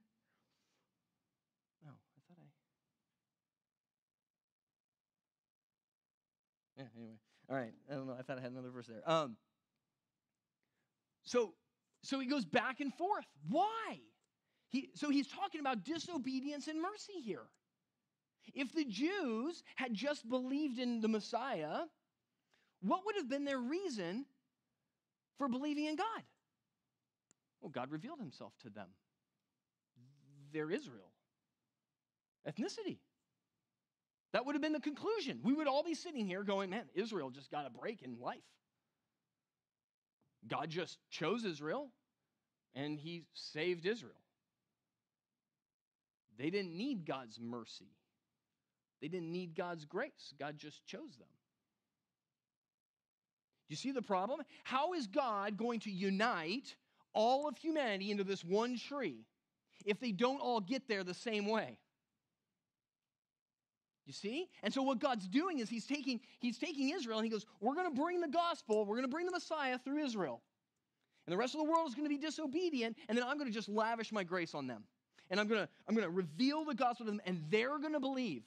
[1.85, 2.47] Oh, I thought I.
[6.77, 7.17] Yeah, anyway.
[7.49, 7.73] All right.
[7.91, 8.15] I don't know.
[8.17, 9.01] I thought I had another verse there.
[9.09, 9.37] Um,
[11.23, 11.53] so,
[12.03, 13.25] so he goes back and forth.
[13.49, 13.99] Why?
[14.69, 17.47] He, so he's talking about disobedience and mercy here.
[18.53, 21.85] If the Jews had just believed in the Messiah,
[22.81, 24.25] what would have been their reason
[25.37, 26.23] for believing in God?
[27.61, 28.87] Well, God revealed himself to them.
[30.53, 31.11] They're Israel,
[32.47, 32.99] ethnicity.
[34.33, 35.39] That would have been the conclusion.
[35.43, 38.37] We would all be sitting here going, man, Israel just got a break in life.
[40.47, 41.89] God just chose Israel
[42.75, 44.13] and he saved Israel.
[46.37, 47.89] They didn't need God's mercy.
[49.01, 50.33] They didn't need God's grace.
[50.39, 51.27] God just chose them.
[53.69, 54.41] You see the problem?
[54.63, 56.75] How is God going to unite
[57.17, 59.25] all of humanity into this one tree
[59.85, 61.79] if they don't all get there the same way?
[64.05, 64.47] You see?
[64.63, 67.73] And so what God's doing is he's taking he's taking Israel and he goes, "We're
[67.73, 70.41] going to bring the gospel, we're going to bring the Messiah through Israel."
[71.25, 73.49] And the rest of the world is going to be disobedient, and then I'm going
[73.49, 74.83] to just lavish my grace on them.
[75.29, 77.93] And I'm going to I'm going to reveal the gospel to them and they're going
[77.93, 78.43] to believe.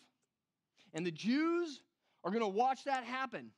[0.94, 1.82] And the Jews
[2.24, 3.50] are going to watch that happen.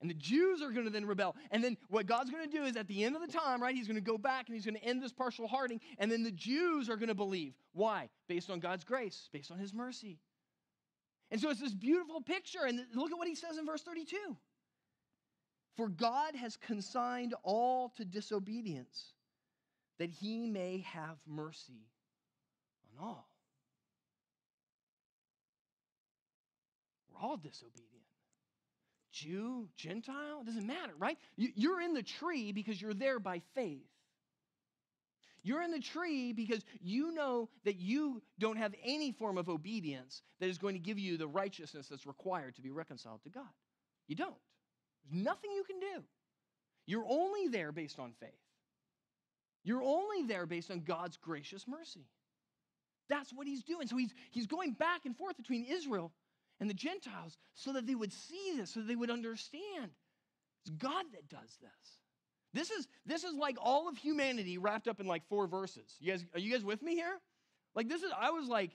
[0.00, 1.36] And the Jews are going to then rebel.
[1.50, 3.74] And then what God's going to do is at the end of the time, right,
[3.74, 5.80] he's going to go back and he's going to end this partial hardening.
[5.98, 7.54] And then the Jews are going to believe.
[7.72, 8.10] Why?
[8.28, 10.18] Based on God's grace, based on his mercy.
[11.30, 12.64] And so it's this beautiful picture.
[12.66, 14.36] And look at what he says in verse 32
[15.76, 19.12] For God has consigned all to disobedience,
[19.98, 21.88] that he may have mercy
[22.98, 23.30] on all.
[27.10, 27.85] We're all disobedient.
[29.16, 31.16] Jew, Gentile, it doesn't matter, right?
[31.36, 33.88] You're in the tree because you're there by faith.
[35.42, 40.22] You're in the tree because you know that you don't have any form of obedience
[40.40, 43.48] that is going to give you the righteousness that's required to be reconciled to God.
[44.06, 44.34] You don't.
[45.08, 46.02] There's nothing you can do.
[46.86, 48.30] You're only there based on faith.
[49.64, 52.06] You're only there based on God's gracious mercy.
[53.08, 53.86] That's what he's doing.
[53.86, 56.12] So he's, he's going back and forth between Israel
[56.60, 59.90] and the Gentiles so that they would see this, so they would understand.
[60.64, 61.98] It's God that does this.
[62.52, 65.96] This is, this is like all of humanity wrapped up in like four verses.
[66.00, 67.20] You guys, are you guys with me here?
[67.74, 68.70] Like this is, I was like,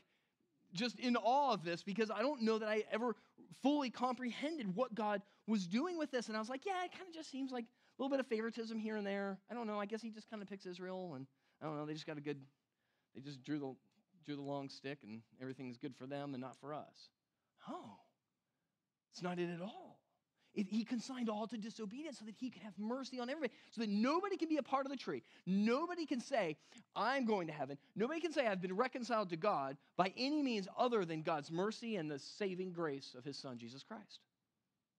[0.73, 3.15] just in awe of this because I don't know that I ever
[3.61, 6.27] fully comprehended what God was doing with this.
[6.27, 8.27] And I was like, yeah, it kind of just seems like a little bit of
[8.27, 9.37] favoritism here and there.
[9.49, 9.79] I don't know.
[9.79, 11.27] I guess he just kind of picks Israel, and
[11.61, 11.85] I don't know.
[11.85, 12.39] They just got a good,
[13.13, 13.75] they just drew the
[14.23, 17.09] drew the long stick, and everything's good for them and not for us.
[17.69, 17.97] Oh,
[19.11, 19.91] it's not it at all.
[20.53, 23.81] It, he consigned all to disobedience so that he could have mercy on everybody, so
[23.81, 25.23] that nobody can be a part of the tree.
[25.45, 26.57] Nobody can say,
[26.93, 27.77] I'm going to heaven.
[27.95, 31.95] Nobody can say, I've been reconciled to God by any means other than God's mercy
[31.95, 34.19] and the saving grace of his son, Jesus Christ.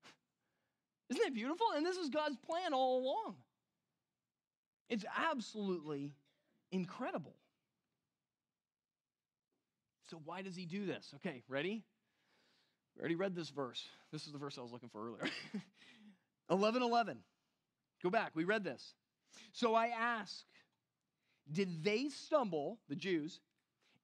[1.10, 1.66] Isn't that beautiful?
[1.76, 3.34] And this is God's plan all along.
[4.88, 6.14] It's absolutely
[6.70, 7.34] incredible.
[10.08, 11.12] So, why does he do this?
[11.16, 11.84] Okay, ready?
[12.96, 13.84] We already read this verse.
[14.12, 15.24] This is the verse I was looking for earlier.
[16.50, 17.18] 11 11.
[18.02, 18.32] Go back.
[18.34, 18.94] We read this.
[19.52, 20.44] So I ask,
[21.50, 23.40] did they stumble, the Jews,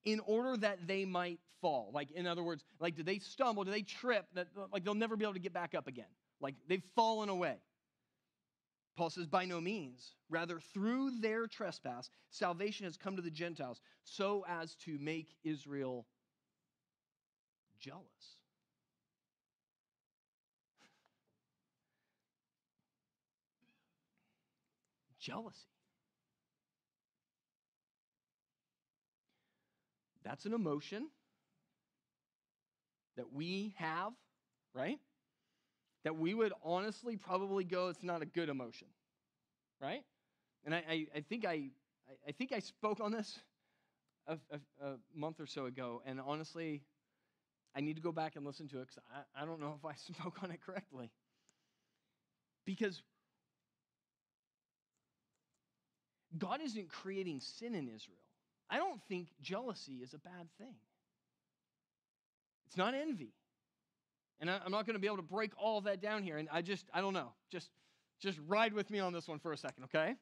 [0.04, 1.90] in order that they might fall?
[1.92, 3.64] Like, in other words, like, did they stumble?
[3.64, 4.26] Did they trip?
[4.34, 6.06] That, like, they'll never be able to get back up again.
[6.40, 7.56] Like, they've fallen away.
[8.96, 10.14] Paul says, by no means.
[10.28, 16.06] Rather, through their trespass, salvation has come to the Gentiles so as to make Israel
[17.78, 18.37] jealous.
[25.28, 25.68] Jealousy.
[30.24, 31.08] That's an emotion
[33.16, 34.12] that we have,
[34.74, 34.98] right?
[36.04, 38.88] That we would honestly probably go, it's not a good emotion,
[39.82, 40.02] right?
[40.64, 41.70] And I, I, I think I,
[42.26, 43.38] I think I spoke on this
[44.26, 46.82] a, a, a, month or so ago, and honestly,
[47.76, 49.84] I need to go back and listen to it because I, I don't know if
[49.84, 51.10] I spoke on it correctly.
[52.64, 53.02] Because
[56.36, 58.18] God isn't creating sin in Israel.
[58.68, 60.74] I don't think jealousy is a bad thing.
[62.66, 63.32] It's not envy.
[64.40, 66.36] And I, am not going to be able to break all that down here.
[66.36, 67.32] And I just, I don't know.
[67.50, 67.70] Just,
[68.20, 70.14] just ride with me on this one for a second, okay?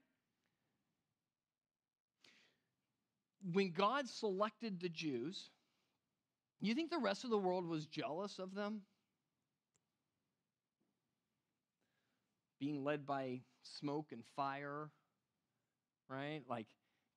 [3.52, 5.50] When God selected the Jews,
[6.61, 8.82] you think the rest of the world was jealous of them?
[12.59, 14.90] Being led by smoke and fire,
[16.09, 16.42] right?
[16.48, 16.66] Like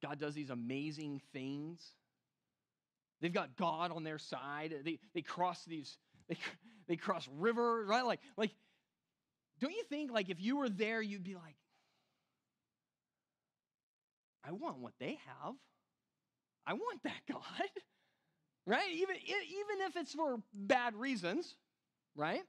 [0.02, 1.82] God does these amazing things.
[3.22, 4.74] They've got God on their side.
[4.84, 6.38] They, they cross these, they,
[6.88, 8.06] they cross rivers, right?
[8.06, 8.52] Like, like,
[9.60, 11.56] don't you think like if you were there, you'd be like,
[14.48, 15.54] I want what they have.
[16.66, 17.42] I want that God.
[18.66, 18.92] Right?
[18.94, 21.56] Even, even if it's for bad reasons,
[22.16, 22.42] right?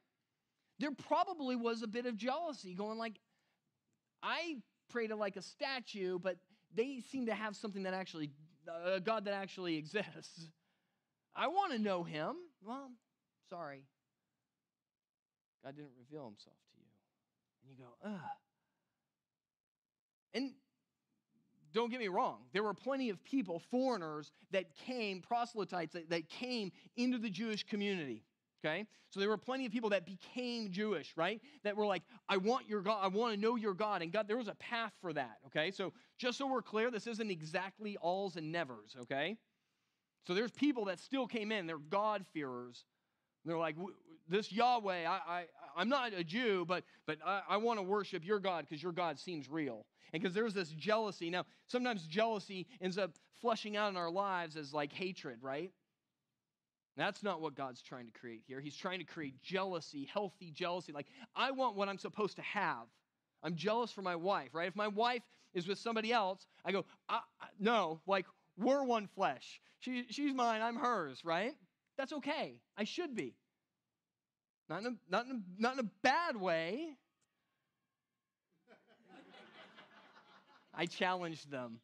[0.79, 3.19] There probably was a bit of jealousy going like,
[4.23, 4.57] I
[4.91, 6.37] pray to like a statue, but
[6.75, 8.31] they seem to have something that actually,
[8.87, 10.51] a God that actually exists.
[11.35, 12.37] I want to know him.
[12.63, 12.91] Well,
[13.49, 13.85] sorry.
[15.65, 16.87] God didn't reveal himself to you.
[17.63, 18.31] And you go, ugh.
[20.35, 20.53] And
[21.73, 26.29] don't get me wrong, there were plenty of people, foreigners, that came, proselytes, that, that
[26.29, 28.25] came into the Jewish community
[28.65, 28.87] okay?
[29.11, 31.41] So there were plenty of people that became Jewish, right?
[31.65, 34.03] That were like, I want your God, I want to know your God.
[34.03, 35.71] And God, there was a path for that, okay?
[35.71, 39.37] So just so we're clear, this isn't exactly alls and nevers, okay?
[40.27, 42.85] So there's people that still came in, they're God-fearers.
[43.45, 43.77] They're like,
[44.29, 45.45] this Yahweh, I, I,
[45.77, 48.93] I'm not a Jew, but, but I, I want to worship your God because your
[48.93, 49.87] God seems real.
[50.13, 51.31] And because there's this jealousy.
[51.31, 55.73] Now, sometimes jealousy ends up flushing out in our lives as like hatred, right?
[56.97, 58.61] That's not what God's trying to create here.
[58.61, 60.93] He's trying to create jealousy, healthy jealousy.
[60.93, 62.87] Like, I want what I'm supposed to have.
[63.43, 64.69] I'm jealous for my wife, right?
[64.69, 65.23] If my wife
[65.55, 68.27] is with somebody else, I go, I, I, no, like,
[68.59, 69.61] we're one flesh.
[69.79, 71.55] She, she's mine, I'm hers, right?
[71.97, 72.61] That's okay.
[72.77, 73.35] I should be.
[74.69, 76.91] Not in a, not in a, not in a bad way.
[80.75, 81.81] I challenged them.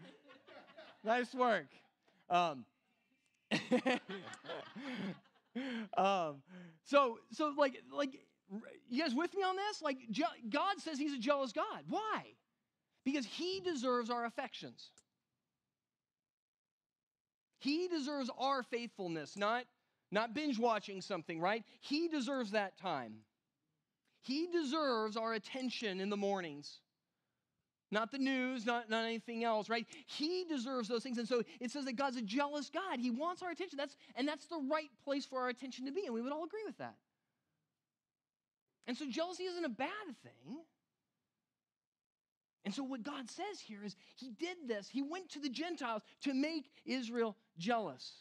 [1.04, 1.68] nice work.
[2.28, 2.64] Um,
[5.96, 6.42] um,
[6.84, 8.18] so, so like, like,
[8.88, 9.82] you guys with me on this?
[9.82, 11.84] Like, je- God says He's a jealous God.
[11.88, 12.24] Why?
[13.04, 14.90] Because He deserves our affections.
[17.58, 19.64] He deserves our faithfulness, not,
[20.10, 21.64] not binge watching something, right?
[21.80, 23.14] He deserves that time.
[24.22, 26.80] He deserves our attention in the mornings
[27.90, 29.86] not the news, not, not anything else, right?
[30.06, 31.18] He deserves those things.
[31.18, 32.98] And so it says that God's a jealous God.
[33.00, 33.78] He wants our attention.
[33.78, 36.04] That's, and that's the right place for our attention to be.
[36.04, 36.96] And we would all agree with that.
[38.86, 40.58] And so jealousy isn't a bad thing.
[42.64, 44.88] And so what God says here is He did this.
[44.88, 48.12] He went to the Gentiles to make Israel jealous.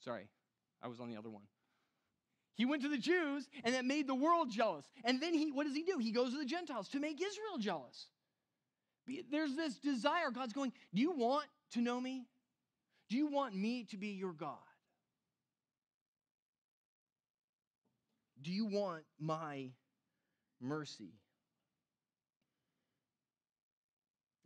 [0.00, 0.28] Sorry,
[0.82, 1.42] I was on the other one.
[2.54, 4.84] He went to the Jews, and that made the world jealous.
[5.04, 5.98] And then he, what does he do?
[5.98, 8.08] He goes to the Gentiles to make Israel jealous.
[9.30, 10.30] There's this desire.
[10.30, 12.26] God's going, Do you want to know me?
[13.08, 14.56] Do you want me to be your God?
[18.40, 19.70] Do you want my
[20.60, 21.14] mercy?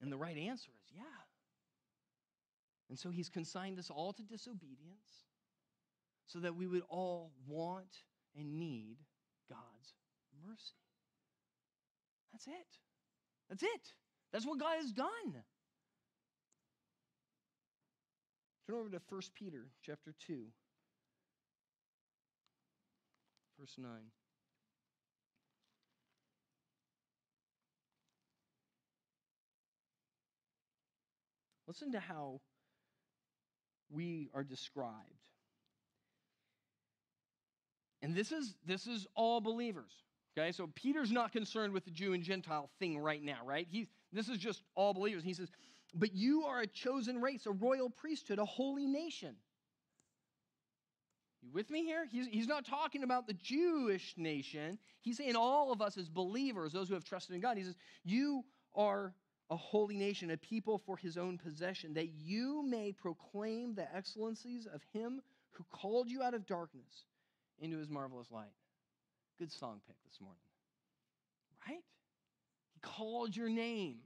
[0.01, 1.03] And the right answer is yeah.
[2.89, 5.26] And so he's consigned us all to disobedience
[6.27, 8.03] so that we would all want
[8.37, 8.97] and need
[9.49, 9.95] God's
[10.47, 10.75] mercy.
[12.33, 12.79] That's it.
[13.49, 13.93] That's it.
[14.33, 15.09] That's what God has done.
[18.67, 20.45] Turn over to 1 Peter chapter 2.
[23.59, 23.91] Verse 9.
[31.67, 32.41] Listen to how
[33.91, 35.26] we are described.
[38.07, 39.91] And this is this is all believers.
[40.39, 40.53] Okay?
[40.53, 43.67] So Peter's not concerned with the Jew and Gentile thing right now, right?
[43.69, 45.25] He's this is just all believers.
[45.25, 45.51] He says,
[45.93, 49.35] "But you are a chosen race, a royal priesthood, a holy nation."
[51.43, 52.07] You with me here?
[52.07, 54.79] He's, he's not talking about the Jewish nation.
[55.01, 57.57] He's saying all of us as believers, those who have trusted in God.
[57.57, 58.45] He says, You
[58.77, 59.15] are
[59.51, 64.67] a holy nation, a people for his own possession, that you may proclaim the excellencies
[64.73, 67.05] of him who called you out of darkness
[67.61, 68.53] into his marvelous light.
[69.39, 70.41] Good song pick this morning.
[71.69, 71.83] Right?
[72.73, 73.97] He called your name.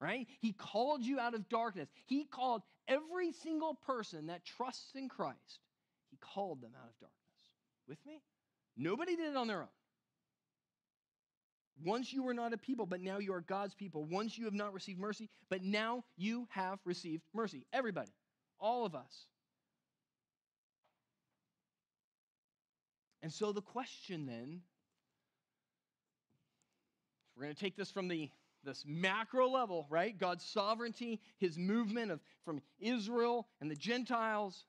[0.00, 0.26] Right?
[0.40, 1.88] He called you out of darkness.
[2.06, 5.60] He called every single person that trusts in Christ
[6.16, 7.12] he called them out of darkness.
[7.88, 8.22] With me?
[8.76, 9.68] Nobody did it on their own.
[11.84, 14.04] Once you were not a people, but now you are God's people.
[14.04, 17.66] Once you have not received mercy, but now you have received mercy.
[17.72, 18.10] Everybody,
[18.58, 19.26] all of us.
[23.22, 24.60] And so the question then,
[27.36, 28.30] we're going to take this from the
[28.64, 30.18] this macro level, right?
[30.18, 34.64] God's sovereignty, his movement of from Israel and the Gentiles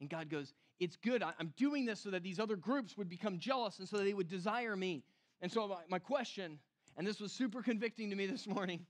[0.00, 1.22] and God goes, It's good.
[1.22, 4.14] I'm doing this so that these other groups would become jealous and so that they
[4.14, 5.02] would desire me.
[5.40, 6.58] And so, my, my question,
[6.96, 8.86] and this was super convicting to me this morning.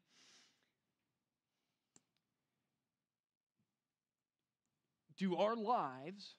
[5.17, 6.35] Do our lives,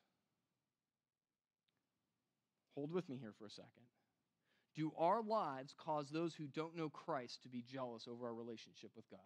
[2.75, 3.87] hold with me here for a second,
[4.75, 8.91] do our lives cause those who don't know Christ to be jealous over our relationship
[8.95, 9.19] with God?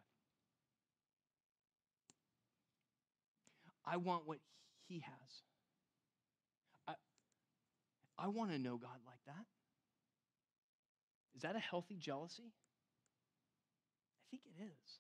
[3.86, 4.38] I want what
[4.88, 5.42] he has.
[6.88, 6.94] I,
[8.18, 9.46] I want to know God like that.
[11.36, 12.54] Is that a healthy jealousy?
[14.22, 15.00] I think it is.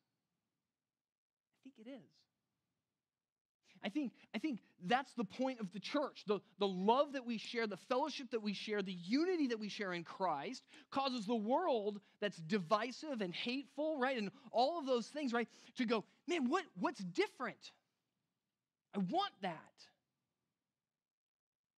[1.54, 2.29] I think it is.
[3.84, 6.24] I think, I think that's the point of the church.
[6.28, 9.70] The, the love that we share, the fellowship that we share, the unity that we
[9.70, 14.18] share in Christ causes the world that's divisive and hateful, right?
[14.18, 15.48] And all of those things, right?
[15.78, 17.72] To go, man, what, what's different?
[18.96, 19.76] I want that.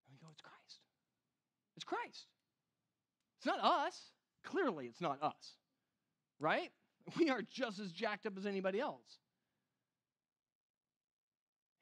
[0.08, 0.80] And we go, it's Christ.
[1.76, 2.26] It's Christ.
[3.38, 4.00] It's not us.
[4.44, 5.56] Clearly, it's not us,
[6.40, 6.72] right?
[7.18, 9.20] We are just as jacked up as anybody else.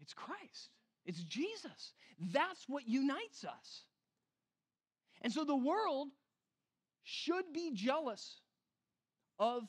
[0.09, 0.69] It's Christ,
[1.05, 1.93] it's Jesus.
[2.33, 3.83] That's what unites us.
[5.21, 6.07] And so the world
[7.03, 8.41] should be jealous
[9.37, 9.63] of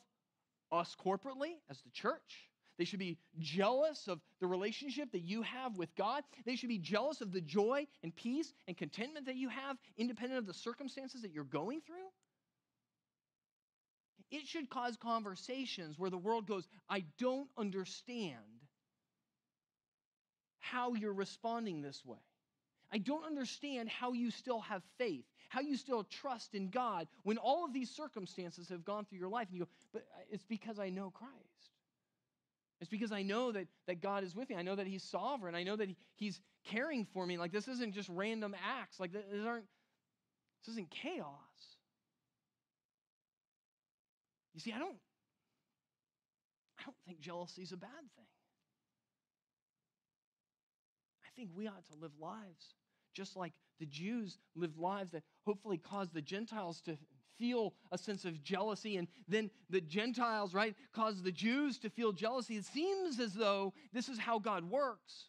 [0.73, 5.77] us corporately as the church they should be jealous of the relationship that you have
[5.77, 6.25] with God.
[6.47, 10.39] They should be jealous of the joy and peace and contentment that you have, independent
[10.39, 12.09] of the circumstances that you're going through.
[14.31, 18.39] It should cause conversations where the world goes, I don't understand
[20.71, 22.19] how you're responding this way.
[22.93, 27.39] I don't understand how you still have faith, how you still trust in God when
[27.39, 29.49] all of these circumstances have gone through your life.
[29.49, 31.35] And you go, but uh, it's because I know Christ.
[32.81, 34.57] It's because I know that, that God is with me.
[34.57, 35.55] I know that He's sovereign.
[35.55, 37.37] I know that he, He's caring for me.
[37.39, 38.99] Like this isn't just random acts.
[38.99, 39.67] Like this aren't
[40.65, 41.27] this isn't chaos.
[44.55, 44.97] You see, I don't
[46.79, 48.30] I don't think jealousy is a bad thing.
[51.31, 52.75] I think we ought to live lives
[53.13, 56.97] just like the Jews lived lives that hopefully caused the Gentiles to
[57.39, 62.13] feel a sense of jealousy, and then the Gentiles, right, cause the Jews to feel
[62.13, 62.57] jealousy.
[62.57, 65.27] It seems as though this is how God works.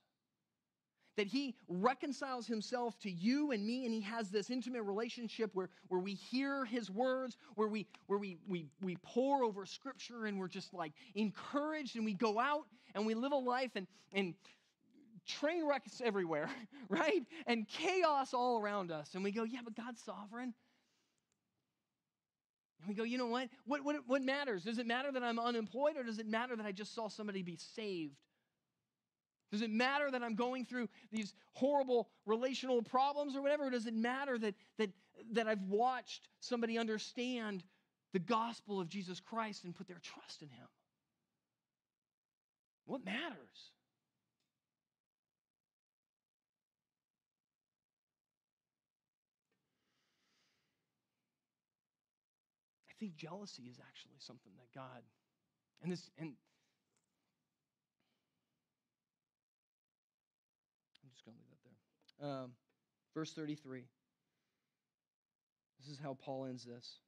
[1.18, 5.70] That he reconciles himself to you and me, and he has this intimate relationship where,
[5.90, 10.40] where we hear his words, where we where we, we we pore over scripture and
[10.40, 14.34] we're just like encouraged, and we go out and we live a life and and
[15.28, 16.50] train wrecks everywhere,
[16.90, 17.24] right?
[17.48, 19.10] And chaos all around us.
[19.14, 20.54] And we go, yeah, but God's sovereign.
[22.80, 23.50] And we go, you know what?
[23.66, 23.98] What, what?
[24.08, 24.64] what matters?
[24.64, 27.44] Does it matter that I'm unemployed or does it matter that I just saw somebody
[27.44, 28.18] be saved?
[29.52, 33.68] Does it matter that I'm going through these horrible relational problems or whatever?
[33.68, 34.90] Or does it matter that, that,
[35.34, 37.64] that I've watched somebody understand
[38.14, 40.68] the gospel of Jesus Christ and put their trust in Him?
[42.86, 43.72] What matters?
[53.02, 55.02] Think jealousy is actually something that God,
[55.82, 56.34] and this, and
[61.04, 62.30] I'm just going to leave that there.
[62.30, 62.52] Um,
[63.16, 63.86] verse 33.
[65.80, 67.00] This is how Paul ends this.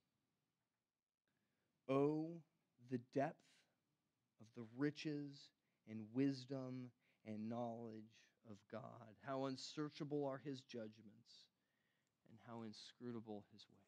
[1.88, 2.32] Oh,
[2.90, 3.38] the depth
[4.42, 5.50] of the riches
[5.88, 6.90] and wisdom
[7.28, 8.18] and knowledge
[8.50, 8.82] of God.
[9.22, 11.46] How unsearchable are his judgments
[12.32, 13.83] and how inscrutable his ways.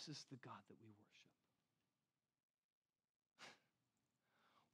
[0.00, 1.28] This is the God that we worship.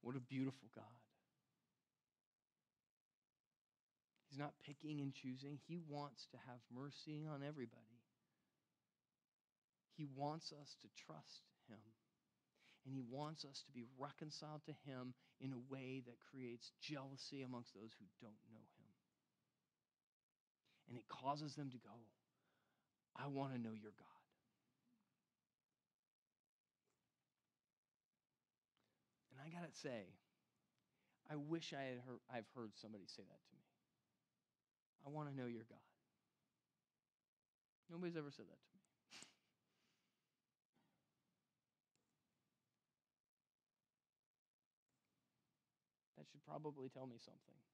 [0.07, 1.03] what a beautiful God.
[4.31, 5.59] He's not picking and choosing.
[5.66, 7.99] He wants to have mercy on everybody.
[9.99, 11.83] He wants us to trust Him.
[12.87, 15.11] And He wants us to be reconciled to Him
[15.43, 18.93] in a way that creates jealousy amongst those who don't know Him.
[20.87, 21.99] And it causes them to go,
[23.18, 24.16] I want to know your God.
[29.47, 30.11] I got to say,
[31.30, 33.62] I wish I had heard, I've heard somebody say that to me.
[35.07, 35.78] I want to know your God.
[37.86, 38.82] Nobody's ever said that to me.
[46.18, 47.66] That should probably tell me something.